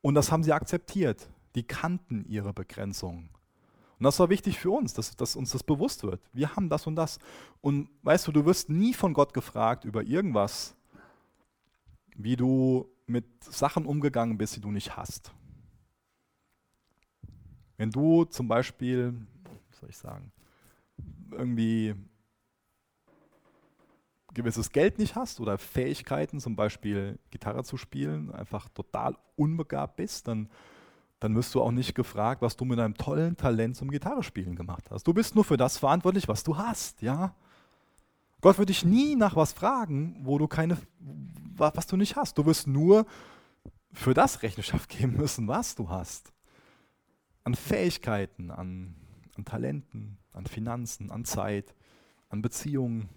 Und 0.00 0.14
das 0.14 0.32
haben 0.32 0.42
sie 0.42 0.52
akzeptiert. 0.52 1.28
Die 1.58 1.64
kannten 1.64 2.24
ihre 2.28 2.52
Begrenzungen. 2.52 3.30
Und 3.98 4.04
das 4.04 4.20
war 4.20 4.28
wichtig 4.28 4.60
für 4.60 4.70
uns, 4.70 4.94
dass, 4.94 5.16
dass, 5.16 5.34
uns 5.34 5.50
das 5.50 5.64
bewusst 5.64 6.04
wird. 6.04 6.20
Wir 6.32 6.54
haben 6.54 6.68
das 6.68 6.86
und 6.86 6.94
das. 6.94 7.18
Und 7.60 7.90
weißt 8.02 8.28
du, 8.28 8.30
du 8.30 8.44
wirst 8.44 8.70
nie 8.70 8.94
von 8.94 9.12
Gott 9.12 9.34
gefragt 9.34 9.84
über 9.84 10.04
irgendwas, 10.04 10.76
wie 12.14 12.36
du 12.36 12.88
mit 13.08 13.24
Sachen 13.42 13.86
umgegangen 13.86 14.38
bist, 14.38 14.54
die 14.54 14.60
du 14.60 14.70
nicht 14.70 14.96
hast. 14.96 15.32
Wenn 17.76 17.90
du 17.90 18.24
zum 18.24 18.46
Beispiel, 18.46 19.14
was 19.68 19.80
soll 19.80 19.88
ich 19.88 19.96
sagen, 19.96 20.30
irgendwie 21.32 21.96
gewisses 24.32 24.70
Geld 24.70 25.00
nicht 25.00 25.16
hast 25.16 25.40
oder 25.40 25.58
Fähigkeiten, 25.58 26.38
zum 26.38 26.54
Beispiel 26.54 27.18
Gitarre 27.32 27.64
zu 27.64 27.76
spielen, 27.76 28.30
einfach 28.30 28.68
total 28.68 29.18
unbegabt 29.34 29.96
bist, 29.96 30.28
dann, 30.28 30.48
dann 31.20 31.34
wirst 31.34 31.54
du 31.54 31.62
auch 31.62 31.72
nicht 31.72 31.94
gefragt, 31.94 32.42
was 32.42 32.56
du 32.56 32.64
mit 32.64 32.78
deinem 32.78 32.94
tollen 32.94 33.36
Talent 33.36 33.76
zum 33.76 33.90
Gitarrespielen 33.90 34.54
gemacht 34.54 34.90
hast. 34.90 35.06
Du 35.06 35.12
bist 35.12 35.34
nur 35.34 35.44
für 35.44 35.56
das 35.56 35.78
verantwortlich, 35.78 36.28
was 36.28 36.44
du 36.44 36.56
hast, 36.56 37.02
ja. 37.02 37.34
Gott 38.40 38.58
wird 38.58 38.68
dich 38.68 38.84
nie 38.84 39.16
nach 39.16 39.34
was 39.34 39.52
fragen, 39.52 40.20
wo 40.22 40.38
du 40.38 40.46
keine, 40.46 40.78
was 41.00 41.88
du 41.88 41.96
nicht 41.96 42.14
hast. 42.14 42.38
Du 42.38 42.46
wirst 42.46 42.68
nur 42.68 43.04
für 43.92 44.14
das 44.14 44.42
Rechenschaft 44.42 44.88
geben 44.96 45.16
müssen, 45.16 45.48
was 45.48 45.74
du 45.74 45.88
hast. 45.88 46.32
An 47.42 47.54
Fähigkeiten, 47.54 48.50
an, 48.50 48.94
an 49.36 49.44
Talenten, 49.44 50.18
an 50.32 50.46
Finanzen, 50.46 51.10
an 51.10 51.24
Zeit, 51.24 51.74
an 52.28 52.42
Beziehungen. 52.42 53.08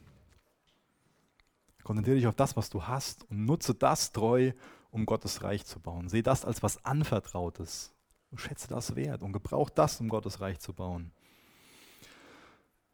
Konzentriere 1.83 2.17
dich 2.17 2.27
auf 2.27 2.35
das, 2.35 2.55
was 2.55 2.69
du 2.69 2.87
hast 2.87 3.29
und 3.29 3.45
nutze 3.45 3.75
das 3.75 4.11
treu, 4.11 4.53
um 4.91 5.05
Gottes 5.05 5.41
Reich 5.43 5.65
zu 5.65 5.79
bauen. 5.79 6.09
Sehe 6.09 6.23
das 6.23 6.45
als 6.45 6.61
was 6.61 6.85
Anvertrautes 6.85 7.93
schätze 8.37 8.67
das 8.67 8.95
wert 8.95 9.23
und 9.23 9.33
gebrauche 9.33 9.71
das, 9.73 9.99
um 9.99 10.09
Gottes 10.09 10.41
Reich 10.41 10.59
zu 10.59 10.73
bauen. 10.73 11.11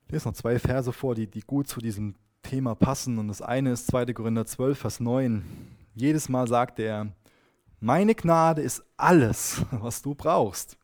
Ich 0.06 0.12
lese 0.12 0.28
noch 0.28 0.36
zwei 0.36 0.58
Verse 0.58 0.92
vor, 0.94 1.16
die, 1.16 1.28
die 1.28 1.42
gut 1.42 1.68
zu 1.68 1.80
diesem 1.80 2.16
Thema 2.42 2.76
passen. 2.76 3.20
Und 3.20 3.28
das 3.28 3.42
eine 3.42 3.72
ist 3.72 3.88
2. 3.88 4.14
Korinther 4.14 4.46
12, 4.46 4.80
Vers 4.80 5.00
9. 5.00 5.44
Jedes 5.96 6.30
Mal 6.30 6.48
sagt 6.48 6.80
er, 6.80 7.12
meine 7.80 8.16
Gnade 8.16 8.62
ist 8.62 8.84
alles, 8.96 9.64
was 9.72 10.02
du 10.02 10.16
brauchst. 10.16 10.78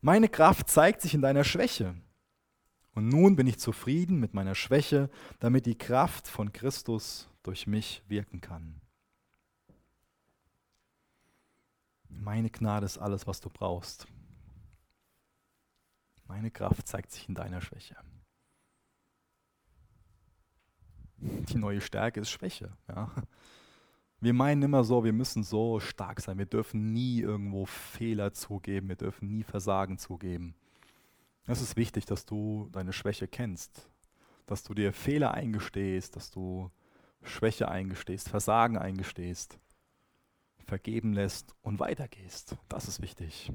Meine 0.00 0.28
Kraft 0.28 0.68
zeigt 0.68 1.00
sich 1.00 1.14
in 1.14 1.22
deiner 1.22 1.44
Schwäche. 1.44 1.94
Und 2.94 3.08
nun 3.08 3.36
bin 3.36 3.46
ich 3.46 3.58
zufrieden 3.58 4.20
mit 4.20 4.34
meiner 4.34 4.54
Schwäche, 4.54 5.10
damit 5.40 5.66
die 5.66 5.76
Kraft 5.76 6.28
von 6.28 6.52
Christus 6.52 7.28
durch 7.42 7.66
mich 7.66 8.02
wirken 8.08 8.40
kann. 8.40 8.80
Meine 12.08 12.50
Gnade 12.50 12.86
ist 12.86 12.98
alles, 12.98 13.26
was 13.26 13.40
du 13.40 13.50
brauchst. 13.50 14.06
Meine 16.26 16.50
Kraft 16.50 16.88
zeigt 16.88 17.12
sich 17.12 17.28
in 17.28 17.34
deiner 17.34 17.60
Schwäche. 17.60 17.96
Die 21.18 21.56
neue 21.56 21.80
Stärke 21.80 22.20
ist 22.20 22.30
Schwäche. 22.30 22.76
Ja. 22.88 23.10
Wir 24.20 24.32
meinen 24.32 24.62
immer 24.62 24.82
so, 24.82 25.04
wir 25.04 25.12
müssen 25.12 25.44
so 25.44 25.78
stark 25.78 26.20
sein. 26.20 26.38
Wir 26.38 26.46
dürfen 26.46 26.92
nie 26.92 27.20
irgendwo 27.20 27.66
Fehler 27.66 28.32
zugeben. 28.32 28.88
Wir 28.88 28.96
dürfen 28.96 29.28
nie 29.28 29.42
Versagen 29.42 29.98
zugeben. 29.98 30.54
Es 31.46 31.60
ist 31.60 31.76
wichtig, 31.76 32.06
dass 32.06 32.24
du 32.24 32.68
deine 32.72 32.92
Schwäche 32.92 33.28
kennst, 33.28 33.88
dass 34.46 34.64
du 34.64 34.74
dir 34.74 34.92
Fehler 34.92 35.32
eingestehst, 35.32 36.16
dass 36.16 36.30
du 36.30 36.70
Schwäche 37.22 37.68
eingestehst, 37.68 38.28
Versagen 38.28 38.76
eingestehst, 38.78 39.58
vergeben 40.66 41.12
lässt 41.12 41.54
und 41.62 41.78
weitergehst. 41.78 42.56
Das 42.68 42.88
ist 42.88 43.00
wichtig. 43.00 43.52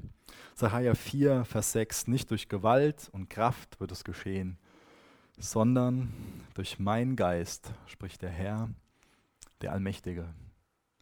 Sacharja 0.54 0.94
4, 0.94 1.44
Vers 1.44 1.72
6, 1.72 2.08
nicht 2.08 2.30
durch 2.30 2.48
Gewalt 2.48 3.08
und 3.12 3.30
Kraft 3.30 3.78
wird 3.80 3.92
es 3.92 4.04
geschehen, 4.04 4.58
sondern 5.38 6.12
durch 6.54 6.78
meinen 6.78 7.16
Geist, 7.16 7.72
spricht 7.86 8.22
der 8.22 8.30
Herr, 8.30 8.70
der 9.60 9.72
Allmächtige. 9.72 10.34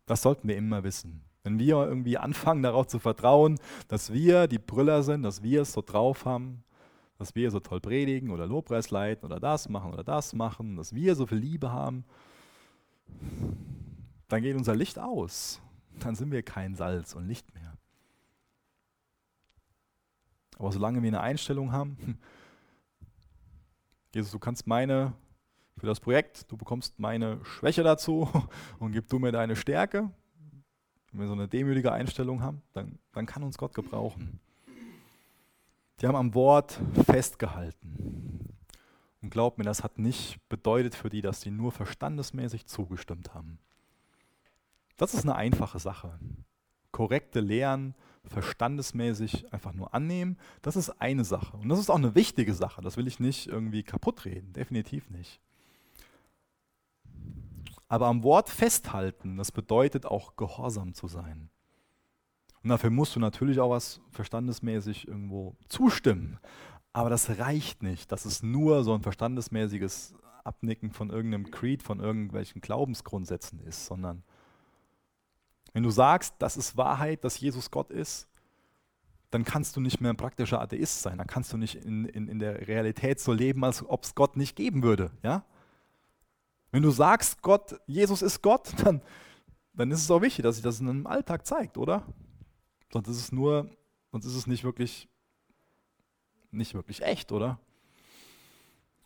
Das 0.07 0.23
sollten 0.23 0.49
wir 0.49 0.57
immer 0.57 0.83
wissen. 0.83 1.23
Wenn 1.43 1.59
wir 1.59 1.77
irgendwie 1.87 2.19
anfangen 2.19 2.63
darauf 2.63 2.87
zu 2.87 2.99
vertrauen, 2.99 3.59
dass 3.89 4.13
wir 4.13 4.47
die 4.47 4.59
Brüller 4.59 5.03
sind, 5.03 5.23
dass 5.23 5.43
wir 5.43 5.63
es 5.63 5.73
so 5.73 5.81
drauf 5.81 6.25
haben, 6.25 6.65
dass 7.19 7.35
wir 7.35 7.51
so 7.51 7.61
toll 7.61 7.81
predigen 7.81 8.31
oder 8.31 8.47
Lobpreis 8.47 8.91
leiten 8.91 9.27
oder 9.27 9.41
das 9.41 9.69
machen 9.69 9.93
oder 9.93 10.05
das 10.05 10.35
machen, 10.35 10.77
dass 10.77 10.95
wir 10.95 11.15
so 11.15 11.27
viel 11.27 11.39
Liebe 11.39 11.71
haben, 11.71 12.05
dann 14.29 14.43
geht 14.43 14.57
unser 14.57 14.75
Licht 14.75 14.99
aus. 14.99 15.61
Dann 15.99 16.15
sind 16.15 16.31
wir 16.31 16.43
kein 16.43 16.75
Salz 16.75 17.15
und 17.15 17.27
Licht 17.27 17.53
mehr. 17.55 17.77
Aber 20.59 20.73
solange 20.73 21.03
wir 21.03 21.09
eine 21.09 21.21
Einstellung 21.21 21.73
haben, 21.73 22.19
Jesus, 24.15 24.31
du 24.31 24.39
kannst 24.39 24.67
meine 24.67 25.15
für 25.81 25.87
das 25.87 25.99
Projekt, 25.99 26.51
du 26.53 26.59
bekommst 26.59 26.99
meine 26.99 27.43
Schwäche 27.45 27.83
dazu 27.83 28.29
und 28.79 28.93
gib 28.93 29.09
du 29.09 29.19
mir 29.19 29.33
deine 29.33 29.57
Stärke. 29.57 30.11
Wenn 31.11 31.21
wir 31.21 31.27
so 31.27 31.33
eine 31.33 31.49
demütige 31.49 31.91
Einstellung 31.91 32.43
haben, 32.43 32.63
dann, 32.75 32.99
dann 33.13 33.27
kann 33.27 33.43
uns 33.43 33.57
Gott 33.57 33.75
gebrauchen. 33.75 34.39
Die 36.01 36.07
haben 36.07 36.17
am 36.17 36.35
Wort 36.35 36.79
festgehalten. 37.07 38.55
Und 39.23 39.31
glaubt 39.31 39.59
mir, 39.59 39.65
das 39.65 39.83
hat 39.83 39.99
nicht 39.99 40.39
bedeutet 40.49 40.95
für 40.95 41.09
die, 41.09 41.21
dass 41.21 41.41
sie 41.41 41.51
nur 41.51 41.73
verstandesmäßig 41.73 42.67
zugestimmt 42.67 43.35
haben. 43.35 43.59
Das 45.01 45.15
ist 45.15 45.23
eine 45.23 45.35
einfache 45.35 45.79
Sache. 45.79 46.19
Korrekte 46.93 47.41
Lehren, 47.41 47.95
verstandesmäßig 48.25 49.51
einfach 49.51 49.73
nur 49.73 49.95
annehmen, 49.95 50.37
das 50.61 50.77
ist 50.77 50.91
eine 51.01 51.25
Sache. 51.25 51.57
Und 51.57 51.71
das 51.71 51.79
ist 51.79 51.89
auch 51.89 51.97
eine 51.97 52.15
wichtige 52.15 52.53
Sache. 52.53 52.83
Das 52.83 52.99
will 52.99 53.07
ich 53.07 53.19
nicht 53.19 53.47
irgendwie 53.47 53.83
kaputt 53.83 54.27
reden, 54.27 54.53
definitiv 54.53 55.09
nicht. 55.09 55.41
Aber 57.89 58.09
am 58.09 58.23
Wort 58.25 58.51
festhalten, 58.51 59.39
das 59.39 59.53
bedeutet 59.53 60.05
auch 60.05 60.37
gehorsam 60.37 60.93
zu 60.93 61.09
sein. 61.09 61.49
Und 62.63 62.69
dafür 62.69 62.91
musst 62.91 63.17
du 63.17 63.21
natürlich 63.21 63.59
auch 63.59 63.71
was 63.71 64.03
verstandesmäßig 64.11 65.09
irgendwo 65.09 65.57
zustimmen. 65.71 66.39
Aber 66.93 67.09
das 67.09 67.39
reicht 67.39 67.83
nicht. 67.83 68.13
Das 68.13 68.27
ist 68.27 68.43
nur 68.43 68.85
so 68.85 68.93
ein 68.93 69.01
verstandesmäßiges 69.01 70.15
Abnicken 70.45 70.91
von 70.91 71.09
irgendeinem 71.09 71.51
Creed, 71.51 71.83
von 71.83 72.01
irgendwelchen 72.01 72.61
Glaubensgrundsätzen 72.61 73.61
ist, 73.61 73.87
sondern 73.87 74.25
wenn 75.73 75.83
du 75.83 75.91
sagst, 75.91 76.35
das 76.39 76.57
ist 76.57 76.77
Wahrheit, 76.77 77.25
dass 77.25 77.41
Jesus 77.41 77.71
Gott 77.71 77.91
ist, 77.91 78.29
dann 79.31 79.45
kannst 79.45 79.77
du 79.77 79.81
nicht 79.81 80.01
mehr 80.01 80.13
ein 80.13 80.17
praktischer 80.17 80.61
Atheist 80.61 81.03
sein. 81.03 81.19
Dann 81.19 81.27
kannst 81.27 81.53
du 81.53 81.57
nicht 81.57 81.77
in, 81.77 82.05
in, 82.07 82.29
in 82.29 82.39
der 82.41 82.67
Realität 82.67 83.21
so 83.21 83.33
leben, 83.33 83.65
als 83.65 83.89
ob 83.89 84.05
es 84.05 84.15
Gott 84.15 84.37
nicht 84.37 84.57
geben 84.57 84.83
würde. 84.83 85.13
Ja? 85.23 85.45
Wenn 86.73 86.83
du 86.83 86.91
sagst, 86.91 87.41
Gott, 87.43 87.81
Jesus 87.87 88.23
ist 88.23 88.43
Gott, 88.43 88.73
dann, 88.85 89.01
dann 89.73 89.91
ist 89.91 90.03
es 90.03 90.11
auch 90.11 90.23
wichtig, 90.23 90.43
dass 90.43 90.57
sich 90.57 90.65
das 90.65 90.81
in 90.81 90.89
einem 90.89 91.07
Alltag 91.07 91.47
zeigt, 91.47 91.79
oder? 91.79 92.05
Sonst 92.93 93.09
ist 93.09 93.19
es 93.19 93.33
nur, 93.33 93.71
sonst 94.11 94.27
ist 94.27 94.35
es 94.35 94.47
nicht 94.49 94.65
wirklich, 94.65 95.09
nicht 96.51 96.75
wirklich 96.75 97.03
echt, 97.03 97.31
oder? 97.31 97.61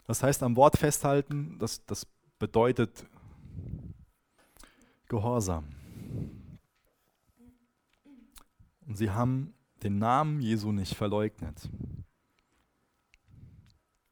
Das 0.06 0.22
heißt, 0.22 0.42
am 0.42 0.56
Wort 0.56 0.78
festhalten, 0.78 1.58
das, 1.58 1.84
das 1.84 2.06
bedeutet 2.38 3.06
Gehorsam. 5.06 5.64
Und 8.86 8.96
sie 8.96 9.10
haben 9.10 9.54
den 9.82 9.98
Namen 9.98 10.40
Jesu 10.40 10.72
nicht 10.72 10.94
verleugnet. 10.94 11.68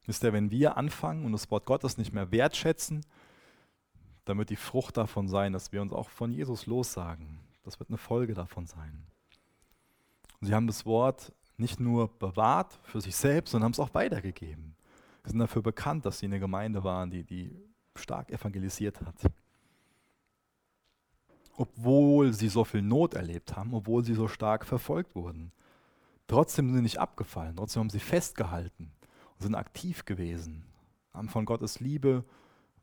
Wisst 0.06 0.24
ihr, 0.24 0.32
wenn 0.32 0.50
wir 0.50 0.76
anfangen 0.76 1.24
und 1.24 1.32
das 1.32 1.50
Wort 1.50 1.64
Gottes 1.64 1.96
nicht 1.96 2.12
mehr 2.12 2.30
wertschätzen, 2.32 3.04
dann 4.24 4.38
wird 4.38 4.50
die 4.50 4.56
Frucht 4.56 4.96
davon 4.96 5.28
sein, 5.28 5.52
dass 5.52 5.72
wir 5.72 5.82
uns 5.82 5.92
auch 5.92 6.08
von 6.08 6.32
Jesus 6.32 6.66
lossagen. 6.66 7.40
Das 7.64 7.78
wird 7.78 7.90
eine 7.90 7.98
Folge 7.98 8.34
davon 8.34 8.66
sein. 8.66 9.06
Und 10.40 10.48
sie 10.48 10.54
haben 10.54 10.66
das 10.66 10.84
Wort 10.84 11.32
nicht 11.56 11.78
nur 11.78 12.08
bewahrt 12.18 12.78
für 12.82 13.00
sich 13.00 13.14
selbst, 13.14 13.52
sondern 13.52 13.66
haben 13.66 13.72
es 13.72 13.80
auch 13.80 13.94
weitergegeben. 13.94 14.74
Sie 15.24 15.30
sind 15.30 15.38
dafür 15.38 15.62
bekannt, 15.62 16.04
dass 16.04 16.18
sie 16.18 16.26
eine 16.26 16.40
Gemeinde 16.40 16.82
waren, 16.82 17.10
die, 17.10 17.22
die 17.22 17.56
stark 17.94 18.30
evangelisiert 18.30 19.00
hat. 19.00 19.14
Obwohl 21.56 22.32
sie 22.32 22.48
so 22.48 22.64
viel 22.64 22.82
Not 22.82 23.14
erlebt 23.14 23.56
haben, 23.56 23.74
obwohl 23.74 24.04
sie 24.04 24.14
so 24.14 24.28
stark 24.28 24.64
verfolgt 24.64 25.14
wurden. 25.14 25.52
Trotzdem 26.26 26.68
sind 26.68 26.76
sie 26.76 26.82
nicht 26.82 26.98
abgefallen, 26.98 27.56
trotzdem 27.56 27.80
haben 27.80 27.90
sie 27.90 28.00
festgehalten 28.00 28.92
und 29.34 29.42
sind 29.42 29.54
aktiv 29.54 30.04
gewesen, 30.04 30.64
haben 31.12 31.28
von 31.28 31.44
Gottes 31.44 31.80
Liebe 31.80 32.24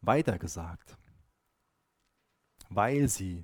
weitergesagt, 0.01 0.97
weil 2.69 3.07
sie 3.07 3.43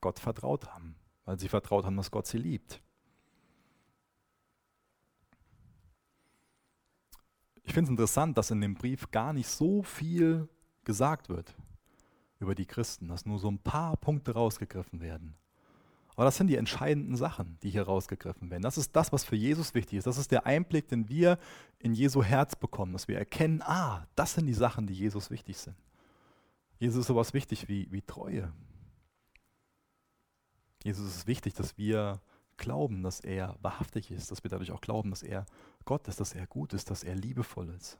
Gott 0.00 0.18
vertraut 0.18 0.66
haben, 0.66 0.96
weil 1.24 1.38
sie 1.38 1.48
vertraut 1.48 1.84
haben, 1.84 1.96
dass 1.96 2.10
Gott 2.10 2.26
sie 2.26 2.38
liebt. 2.38 2.80
finde 7.76 7.88
es 7.88 7.90
interessant, 7.90 8.38
dass 8.38 8.50
in 8.50 8.62
dem 8.62 8.72
Brief 8.72 9.10
gar 9.10 9.34
nicht 9.34 9.48
so 9.48 9.82
viel 9.82 10.48
gesagt 10.84 11.28
wird 11.28 11.54
über 12.38 12.54
die 12.54 12.66
Christen, 12.66 13.08
dass 13.08 13.26
nur 13.26 13.38
so 13.38 13.50
ein 13.50 13.58
paar 13.58 13.96
Punkte 13.96 14.34
rausgegriffen 14.34 15.00
werden. 15.00 15.34
Aber 16.16 16.24
das 16.24 16.38
sind 16.38 16.46
die 16.46 16.56
entscheidenden 16.56 17.16
Sachen, 17.16 17.58
die 17.62 17.68
hier 17.70 17.82
rausgegriffen 17.82 18.50
werden. 18.50 18.62
Das 18.62 18.78
ist 18.78 18.96
das, 18.96 19.12
was 19.12 19.24
für 19.24 19.36
Jesus 19.36 19.74
wichtig 19.74 19.98
ist. 19.98 20.06
Das 20.06 20.16
ist 20.16 20.32
der 20.32 20.46
Einblick, 20.46 20.88
den 20.88 21.10
wir 21.10 21.38
in 21.78 21.92
Jesu 21.92 22.22
Herz 22.22 22.56
bekommen, 22.56 22.94
dass 22.94 23.06
wir 23.06 23.18
erkennen, 23.18 23.60
ah, 23.62 24.06
das 24.14 24.34
sind 24.34 24.46
die 24.46 24.54
Sachen, 24.54 24.86
die 24.86 24.94
Jesus 24.94 25.30
wichtig 25.30 25.58
sind. 25.58 25.76
Jesus 26.78 27.00
ist 27.00 27.06
sowas 27.06 27.34
wichtig 27.34 27.68
wie, 27.68 27.90
wie 27.92 28.00
Treue. 28.00 28.50
Jesus 30.84 31.16
ist 31.16 31.26
wichtig, 31.26 31.52
dass 31.54 31.76
wir 31.76 32.20
glauben, 32.56 33.02
dass 33.02 33.20
er 33.20 33.56
wahrhaftig 33.60 34.10
ist, 34.10 34.30
dass 34.30 34.42
wir 34.42 34.50
dadurch 34.50 34.72
auch 34.72 34.80
glauben, 34.80 35.10
dass 35.10 35.22
er 35.22 35.44
Gott 35.84 36.08
ist, 36.08 36.20
dass 36.20 36.34
er 36.34 36.46
gut 36.46 36.72
ist, 36.72 36.90
dass 36.90 37.02
er 37.02 37.14
liebevoll 37.14 37.68
ist, 37.70 37.98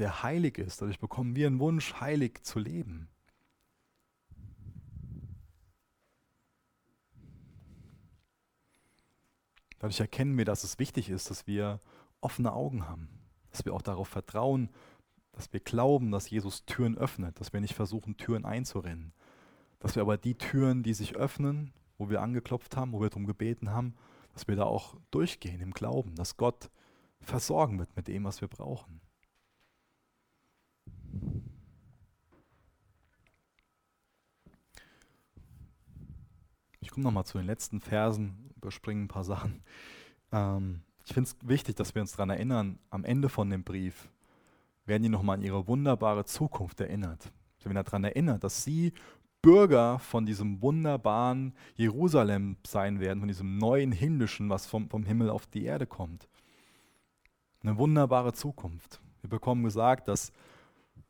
er 0.00 0.22
heilig 0.22 0.58
ist. 0.58 0.80
Dadurch 0.80 0.98
bekommen 0.98 1.36
wir 1.36 1.46
einen 1.46 1.60
Wunsch, 1.60 1.94
heilig 2.00 2.42
zu 2.42 2.58
leben. 2.58 3.08
Dadurch 9.78 9.98
erkennen 9.98 10.38
wir, 10.38 10.44
dass 10.44 10.62
es 10.62 10.78
wichtig 10.78 11.10
ist, 11.10 11.28
dass 11.28 11.48
wir 11.48 11.80
offene 12.20 12.52
Augen 12.52 12.88
haben, 12.88 13.08
dass 13.50 13.64
wir 13.64 13.74
auch 13.74 13.82
darauf 13.82 14.06
vertrauen, 14.06 14.70
dass 15.32 15.52
wir 15.52 15.58
glauben, 15.58 16.12
dass 16.12 16.30
Jesus 16.30 16.64
Türen 16.66 16.96
öffnet, 16.96 17.40
dass 17.40 17.52
wir 17.52 17.60
nicht 17.60 17.74
versuchen, 17.74 18.16
Türen 18.16 18.44
einzurennen, 18.44 19.12
dass 19.80 19.96
wir 19.96 20.02
aber 20.02 20.16
die 20.16 20.36
Türen, 20.36 20.84
die 20.84 20.94
sich 20.94 21.16
öffnen, 21.16 21.72
wo 21.98 22.10
wir 22.10 22.22
angeklopft 22.22 22.76
haben, 22.76 22.92
wo 22.92 23.00
wir 23.00 23.10
darum 23.10 23.26
gebeten 23.26 23.70
haben, 23.70 23.94
dass 24.34 24.46
wir 24.46 24.54
da 24.54 24.64
auch 24.64 24.96
durchgehen 25.10 25.60
im 25.60 25.72
Glauben, 25.72 26.14
dass 26.14 26.36
Gott 26.36 26.70
versorgen 27.20 27.78
wird 27.80 27.94
mit 27.96 28.06
dem, 28.06 28.22
was 28.22 28.40
wir 28.40 28.48
brauchen. 28.48 29.00
Ich 36.80 36.90
komme 36.90 37.04
nochmal 37.04 37.24
zu 37.24 37.38
den 37.38 37.46
letzten 37.46 37.80
Versen, 37.80 38.50
überspringe 38.56 39.02
ein 39.02 39.08
paar 39.08 39.24
Sachen. 39.24 39.62
Ähm, 40.32 40.82
ich 41.04 41.14
finde 41.14 41.30
es 41.30 41.36
wichtig, 41.48 41.76
dass 41.76 41.94
wir 41.94 42.02
uns 42.02 42.12
daran 42.12 42.30
erinnern, 42.30 42.78
am 42.90 43.04
Ende 43.04 43.28
von 43.28 43.50
dem 43.50 43.64
Brief 43.64 44.08
werden 44.84 45.02
die 45.02 45.08
nochmal 45.08 45.36
an 45.36 45.42
ihre 45.42 45.66
wunderbare 45.66 46.24
Zukunft 46.24 46.80
erinnert. 46.80 47.32
Sie 47.58 47.66
werden 47.66 47.84
daran 47.84 48.04
erinnert, 48.04 48.42
dass 48.44 48.64
sie 48.64 48.92
Bürger 49.42 49.98
von 49.98 50.24
diesem 50.24 50.62
wunderbaren 50.62 51.54
Jerusalem 51.74 52.56
sein 52.64 53.00
werden, 53.00 53.18
von 53.18 53.28
diesem 53.28 53.58
neuen 53.58 53.90
Himmlischen, 53.90 54.48
was 54.48 54.66
vom, 54.66 54.88
vom 54.88 55.04
Himmel 55.04 55.30
auf 55.30 55.46
die 55.46 55.64
Erde 55.64 55.86
kommt. 55.86 56.28
Eine 57.62 57.76
wunderbare 57.76 58.32
Zukunft. 58.32 59.00
Wir 59.20 59.30
bekommen 59.30 59.64
gesagt, 59.64 60.08
dass 60.08 60.32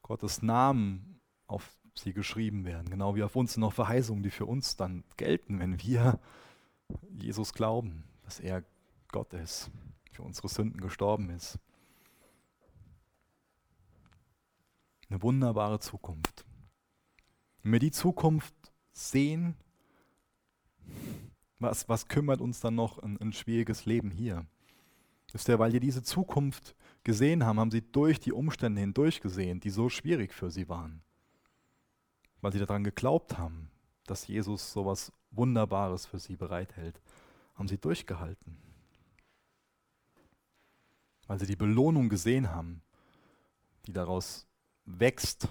Gottes 0.02 0.42
Namen 0.42 1.20
auf 1.46 1.76
sie 1.94 2.12
geschrieben 2.12 2.64
werden, 2.64 2.90
genau 2.90 3.14
wie 3.14 3.22
auf 3.22 3.36
uns 3.36 3.56
noch 3.56 3.72
Verheißungen, 3.72 4.22
die 4.22 4.30
für 4.30 4.46
uns 4.46 4.76
dann 4.76 5.04
gelten, 5.16 5.58
wenn 5.58 5.80
wir 5.82 6.18
Jesus 7.10 7.52
glauben, 7.52 8.04
dass 8.22 8.40
er 8.40 8.64
Gott 9.08 9.32
ist, 9.34 9.70
für 10.10 10.22
unsere 10.22 10.48
Sünden 10.48 10.80
gestorben 10.80 11.30
ist. 11.30 11.58
Eine 15.08 15.22
wunderbare 15.22 15.78
Zukunft. 15.78 16.46
Wenn 17.62 17.72
wir 17.72 17.78
die 17.78 17.90
Zukunft 17.90 18.54
sehen, 18.92 19.54
was, 21.58 21.88
was 21.88 22.08
kümmert 22.08 22.40
uns 22.40 22.60
dann 22.60 22.74
noch 22.74 22.98
ein, 22.98 23.20
ein 23.20 23.32
schwieriges 23.32 23.84
Leben 23.84 24.10
hier? 24.10 24.46
Ist 25.32 25.48
ja, 25.48 25.58
weil 25.58 25.72
die 25.72 25.80
diese 25.80 26.02
Zukunft 26.02 26.74
gesehen 27.04 27.44
haben, 27.44 27.58
haben 27.58 27.70
sie 27.70 27.82
durch 27.82 28.20
die 28.20 28.32
Umstände 28.32 28.80
hindurch 28.80 29.20
gesehen, 29.20 29.60
die 29.60 29.70
so 29.70 29.88
schwierig 29.88 30.32
für 30.32 30.50
sie 30.50 30.68
waren. 30.68 31.02
Weil 32.40 32.52
sie 32.52 32.58
daran 32.58 32.84
geglaubt 32.84 33.38
haben, 33.38 33.70
dass 34.06 34.26
Jesus 34.26 34.72
so 34.72 34.82
etwas 34.82 35.12
Wunderbares 35.30 36.06
für 36.06 36.18
sie 36.18 36.36
bereithält, 36.36 37.00
haben 37.54 37.68
sie 37.68 37.78
durchgehalten. 37.78 38.58
Weil 41.26 41.38
sie 41.38 41.46
die 41.46 41.56
Belohnung 41.56 42.08
gesehen 42.08 42.50
haben, 42.50 42.82
die 43.86 43.92
daraus 43.92 44.46
wächst, 44.84 45.48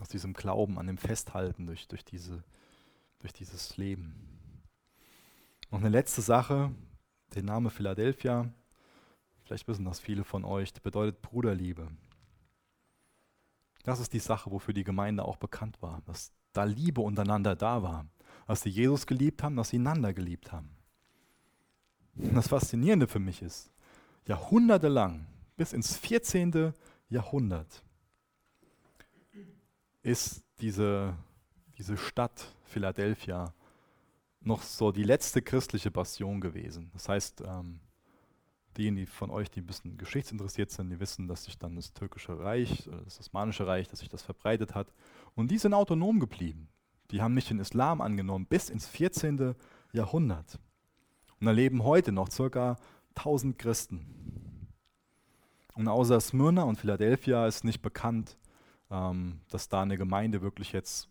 aus 0.00 0.08
diesem 0.08 0.34
Glauben, 0.34 0.78
an 0.78 0.86
dem 0.86 0.98
Festhalten 0.98 1.66
durch, 1.66 1.88
durch, 1.88 2.04
diese, 2.04 2.44
durch 3.20 3.32
dieses 3.32 3.76
Leben. 3.76 4.14
Noch 5.70 5.80
eine 5.80 5.88
letzte 5.88 6.20
Sache, 6.20 6.74
der 7.34 7.42
Name 7.42 7.70
Philadelphia, 7.70 8.52
vielleicht 9.46 9.68
wissen 9.68 9.84
das 9.84 10.00
viele 10.00 10.24
von 10.24 10.44
euch, 10.44 10.72
bedeutet 10.74 11.22
Bruderliebe. 11.22 11.88
Das 13.84 14.00
ist 14.00 14.12
die 14.12 14.18
Sache, 14.18 14.50
wofür 14.50 14.74
die 14.74 14.84
Gemeinde 14.84 15.24
auch 15.24 15.36
bekannt 15.36 15.80
war, 15.80 16.02
dass 16.06 16.32
da 16.52 16.64
Liebe 16.64 17.00
untereinander 17.00 17.54
da 17.54 17.82
war, 17.82 18.06
dass 18.46 18.62
sie 18.62 18.70
Jesus 18.70 19.06
geliebt 19.06 19.42
haben, 19.42 19.56
dass 19.56 19.70
sie 19.70 19.78
einander 19.78 20.12
geliebt 20.12 20.50
haben. 20.50 20.70
Und 22.16 22.34
das 22.34 22.48
Faszinierende 22.48 23.06
für 23.06 23.20
mich 23.20 23.42
ist, 23.42 23.70
jahrhundertelang, 24.26 25.26
bis 25.56 25.72
ins 25.72 25.96
14. 25.96 26.72
Jahrhundert, 27.08 27.84
ist 30.02 30.42
diese, 30.60 31.16
diese 31.78 31.96
Stadt 31.96 32.52
Philadelphia 32.64 33.54
noch 34.40 34.62
so 34.62 34.90
die 34.90 35.02
letzte 35.04 35.42
christliche 35.42 35.90
Bastion 35.90 36.40
gewesen. 36.40 36.90
Das 36.92 37.08
heißt, 37.08 37.42
ähm, 37.46 37.80
diejenigen 38.76 39.06
von 39.06 39.30
euch, 39.30 39.50
die 39.50 39.60
ein 39.60 39.66
bisschen 39.66 39.96
geschichtsinteressiert 39.98 40.70
sind, 40.70 40.90
die 40.90 41.00
wissen, 41.00 41.28
dass 41.28 41.44
sich 41.44 41.58
dann 41.58 41.76
das 41.76 41.92
türkische 41.92 42.38
Reich, 42.38 42.88
das 43.04 43.20
Osmanische 43.20 43.66
Reich, 43.66 43.88
dass 43.88 44.00
sich 44.00 44.08
das 44.08 44.22
verbreitet 44.22 44.74
hat. 44.74 44.92
Und 45.34 45.50
die 45.50 45.58
sind 45.58 45.74
autonom 45.74 46.20
geblieben. 46.20 46.68
Die 47.10 47.22
haben 47.22 47.34
nicht 47.34 47.50
den 47.50 47.60
Islam 47.60 48.00
angenommen 48.00 48.46
bis 48.46 48.68
ins 48.68 48.86
14. 48.86 49.54
Jahrhundert. 49.92 50.58
Und 51.40 51.46
erleben 51.46 51.84
heute 51.84 52.12
noch 52.12 52.30
circa 52.30 52.76
1000 53.16 53.58
Christen. 53.58 54.06
Und 55.74 55.88
außer 55.88 56.20
Smyrna 56.20 56.62
und 56.62 56.76
Philadelphia 56.78 57.46
ist 57.46 57.64
nicht 57.64 57.82
bekannt, 57.82 58.36
ähm, 58.90 59.40
dass 59.50 59.68
da 59.68 59.82
eine 59.82 59.98
Gemeinde 59.98 60.40
wirklich 60.40 60.72
jetzt 60.72 61.08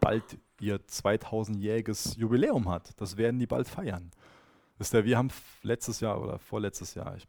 bald 0.00 0.38
ihr 0.60 0.78
2000-jähriges 0.78 2.16
Jubiläum 2.16 2.68
hat. 2.68 2.98
Das 3.00 3.16
werden 3.16 3.38
die 3.38 3.46
bald 3.46 3.68
feiern. 3.68 4.10
Wisst 4.78 4.94
ihr, 4.94 5.04
wir 5.04 5.18
haben 5.18 5.30
letztes 5.62 6.00
Jahr 6.00 6.20
oder 6.20 6.38
vorletztes 6.38 6.94
Jahr, 6.94 7.16
ich 7.16 7.26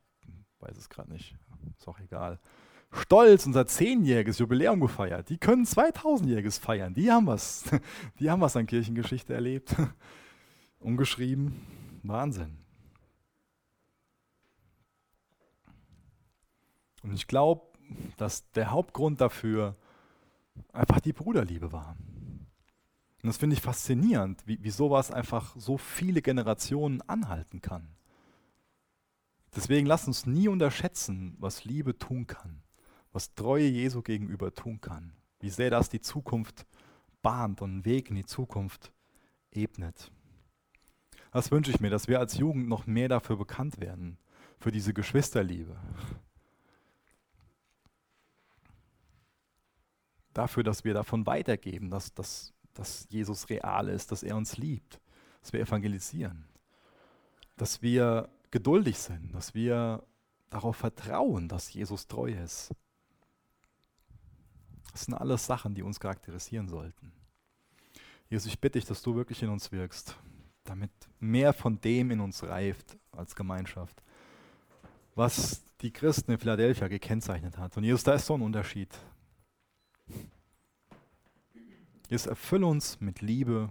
weiß 0.59 0.77
es 0.77 0.87
gerade 0.89 1.11
nicht, 1.11 1.35
ist 1.77 1.87
auch 1.87 1.99
egal, 1.99 2.39
stolz 2.91 3.45
unser 3.45 3.65
zehnjähriges 3.65 4.39
Jubiläum 4.39 4.79
gefeiert. 4.79 5.29
Die 5.29 5.37
können 5.37 5.65
2000-jähriges 5.65 6.59
feiern. 6.59 6.93
Die 6.93 7.11
haben 7.11 7.27
was. 7.27 7.63
Die 8.19 8.29
haben 8.29 8.41
was 8.41 8.55
an 8.55 8.67
Kirchengeschichte 8.67 9.33
erlebt. 9.33 9.75
Umgeschrieben. 10.79 11.55
Wahnsinn. 12.03 12.57
Und 17.03 17.13
ich 17.13 17.27
glaube, 17.27 17.65
dass 18.17 18.49
der 18.51 18.71
Hauptgrund 18.71 19.21
dafür 19.21 19.75
einfach 20.73 20.99
die 20.99 21.13
Bruderliebe 21.13 21.71
war. 21.71 21.95
Und 23.21 23.27
das 23.27 23.37
finde 23.37 23.55
ich 23.55 23.61
faszinierend, 23.61 24.41
wie, 24.45 24.63
wie 24.63 24.69
sowas 24.69 25.11
einfach 25.11 25.55
so 25.57 25.77
viele 25.77 26.21
Generationen 26.21 27.01
anhalten 27.01 27.61
kann. 27.61 27.89
Deswegen 29.55 29.87
lasst 29.87 30.07
uns 30.07 30.25
nie 30.25 30.47
unterschätzen, 30.47 31.35
was 31.39 31.65
Liebe 31.65 31.97
tun 31.97 32.27
kann, 32.27 32.61
was 33.11 33.33
Treue 33.33 33.67
Jesu 33.67 34.01
gegenüber 34.01 34.53
tun 34.53 34.79
kann, 34.79 35.13
wie 35.39 35.49
sehr 35.49 35.69
das 35.69 35.89
die 35.89 36.01
Zukunft 36.01 36.65
bahnt 37.21 37.61
und 37.61 37.71
einen 37.71 37.85
Weg 37.85 38.09
in 38.09 38.15
die 38.15 38.25
Zukunft 38.25 38.93
ebnet. 39.51 40.11
Das 41.31 41.51
wünsche 41.51 41.71
ich 41.71 41.79
mir, 41.79 41.89
dass 41.89 42.07
wir 42.07 42.19
als 42.19 42.37
Jugend 42.37 42.69
noch 42.69 42.87
mehr 42.87 43.09
dafür 43.09 43.37
bekannt 43.37 43.79
werden, 43.79 44.17
für 44.59 44.71
diese 44.71 44.93
Geschwisterliebe, 44.93 45.77
dafür, 50.33 50.63
dass 50.63 50.83
wir 50.83 50.93
davon 50.93 51.25
weitergeben, 51.25 51.89
dass, 51.89 52.13
dass, 52.13 52.53
dass 52.79 53.05
Jesus 53.09 53.49
real 53.49 53.89
ist, 53.89 54.09
dass 54.11 54.23
er 54.23 54.37
uns 54.37 54.55
liebt, 54.57 55.01
dass 55.41 55.51
wir 55.51 55.59
evangelisieren, 55.59 56.45
dass 57.57 57.81
wir 57.81 58.29
geduldig 58.51 58.97
sind, 58.97 59.35
dass 59.35 59.53
wir 59.53 60.01
darauf 60.49 60.77
vertrauen, 60.77 61.49
dass 61.49 61.73
Jesus 61.73 62.07
treu 62.07 62.31
ist. 62.31 62.71
Das 64.93 65.05
sind 65.05 65.13
alles 65.13 65.45
Sachen, 65.45 65.75
die 65.75 65.83
uns 65.83 65.99
charakterisieren 65.99 66.69
sollten. 66.69 67.11
Jesus, 68.29 68.47
ich 68.47 68.59
bitte 68.59 68.79
dich, 68.79 68.87
dass 68.87 69.01
du 69.01 69.13
wirklich 69.13 69.43
in 69.43 69.49
uns 69.49 69.71
wirkst, 69.73 70.15
damit 70.63 70.91
mehr 71.19 71.51
von 71.51 71.81
dem 71.81 72.11
in 72.11 72.21
uns 72.21 72.43
reift 72.43 72.97
als 73.11 73.35
Gemeinschaft, 73.35 74.01
was 75.15 75.63
die 75.81 75.91
Christen 75.91 76.31
in 76.31 76.39
Philadelphia 76.39 76.87
gekennzeichnet 76.87 77.57
hat. 77.57 77.75
Und 77.75 77.83
Jesus, 77.83 78.03
da 78.03 78.13
ist 78.13 78.25
so 78.25 78.35
ein 78.35 78.41
Unterschied. 78.41 78.97
Jesus, 82.09 82.25
erfülle 82.25 82.65
uns 82.65 82.99
mit 82.99 83.21
Liebe, 83.21 83.69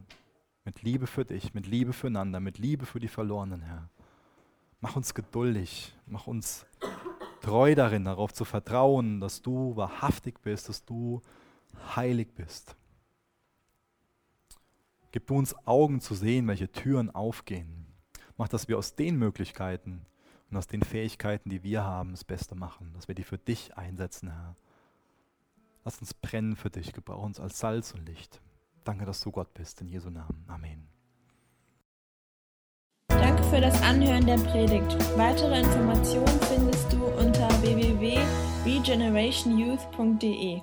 mit 0.65 0.83
Liebe 0.83 1.09
für 1.09 1.25
dich, 1.25 1.55
mit 1.55 1.67
Liebe 1.67 1.93
füreinander, 1.93 2.39
mit 2.39 2.59
Liebe 2.59 2.87
für 2.87 3.01
die 3.01 3.09
Verlorenen, 3.09 3.63
Herr. 3.63 3.91
Mach 4.81 4.95
uns 4.95 5.13
geduldig, 5.13 5.93
mach 6.07 6.29
uns 6.29 6.65
treu 7.41 7.75
darin, 7.75 8.05
darauf 8.05 8.33
zu 8.33 8.45
vertrauen, 8.45 9.21
dass 9.21 9.43
du 9.43 9.75
wahrhaftig 9.75 10.41
bist, 10.41 10.69
dass 10.69 10.85
du 10.85 11.21
heilig 11.97 12.29
bist. 12.37 12.77
Gib 15.11 15.27
du 15.27 15.35
uns 15.35 15.57
Augen 15.67 16.01
zu 16.01 16.15
sehen, 16.15 16.47
welche 16.47 16.71
Türen 16.71 17.11
aufgehen. 17.11 17.87
Mach, 18.37 18.47
dass 18.47 18.69
wir 18.69 18.79
aus 18.79 18.95
den 18.95 19.17
Möglichkeiten 19.17 20.07
und 20.49 20.57
aus 20.57 20.69
den 20.69 20.83
Fähigkeiten, 20.83 21.51
die 21.51 21.65
wir 21.65 21.83
haben, 21.83 22.13
das 22.13 22.23
Beste 22.23 22.55
machen, 22.55 22.93
dass 22.95 23.09
wir 23.09 23.17
die 23.17 23.25
für 23.25 23.39
dich 23.39 23.77
einsetzen, 23.77 24.31
Herr. 24.31 24.55
Lass 25.89 26.01
uns 26.01 26.13
brennen 26.13 26.55
für 26.55 26.69
dich, 26.69 26.93
gebrauch 26.93 27.23
uns 27.23 27.41
als 27.41 27.61
Salz 27.61 27.93
und 27.93 28.05
Licht. 28.05 28.43
Danke, 28.85 29.07
dass 29.07 29.23
du 29.23 29.31
Gott 29.31 29.55
bist, 29.55 29.81
in 29.81 29.89
Jesu 29.89 30.11
Namen. 30.11 30.45
Amen. 30.47 30.87
Danke 33.09 33.43
für 33.45 33.63
das 33.63 33.81
Anhören 33.81 34.27
der 34.27 34.37
Predigt. 34.37 34.95
Weitere 35.17 35.61
Informationen 35.61 36.39
findest 36.43 36.93
du 36.93 37.07
unter 37.07 37.49
www.regenerationyouth.de. 37.63 40.61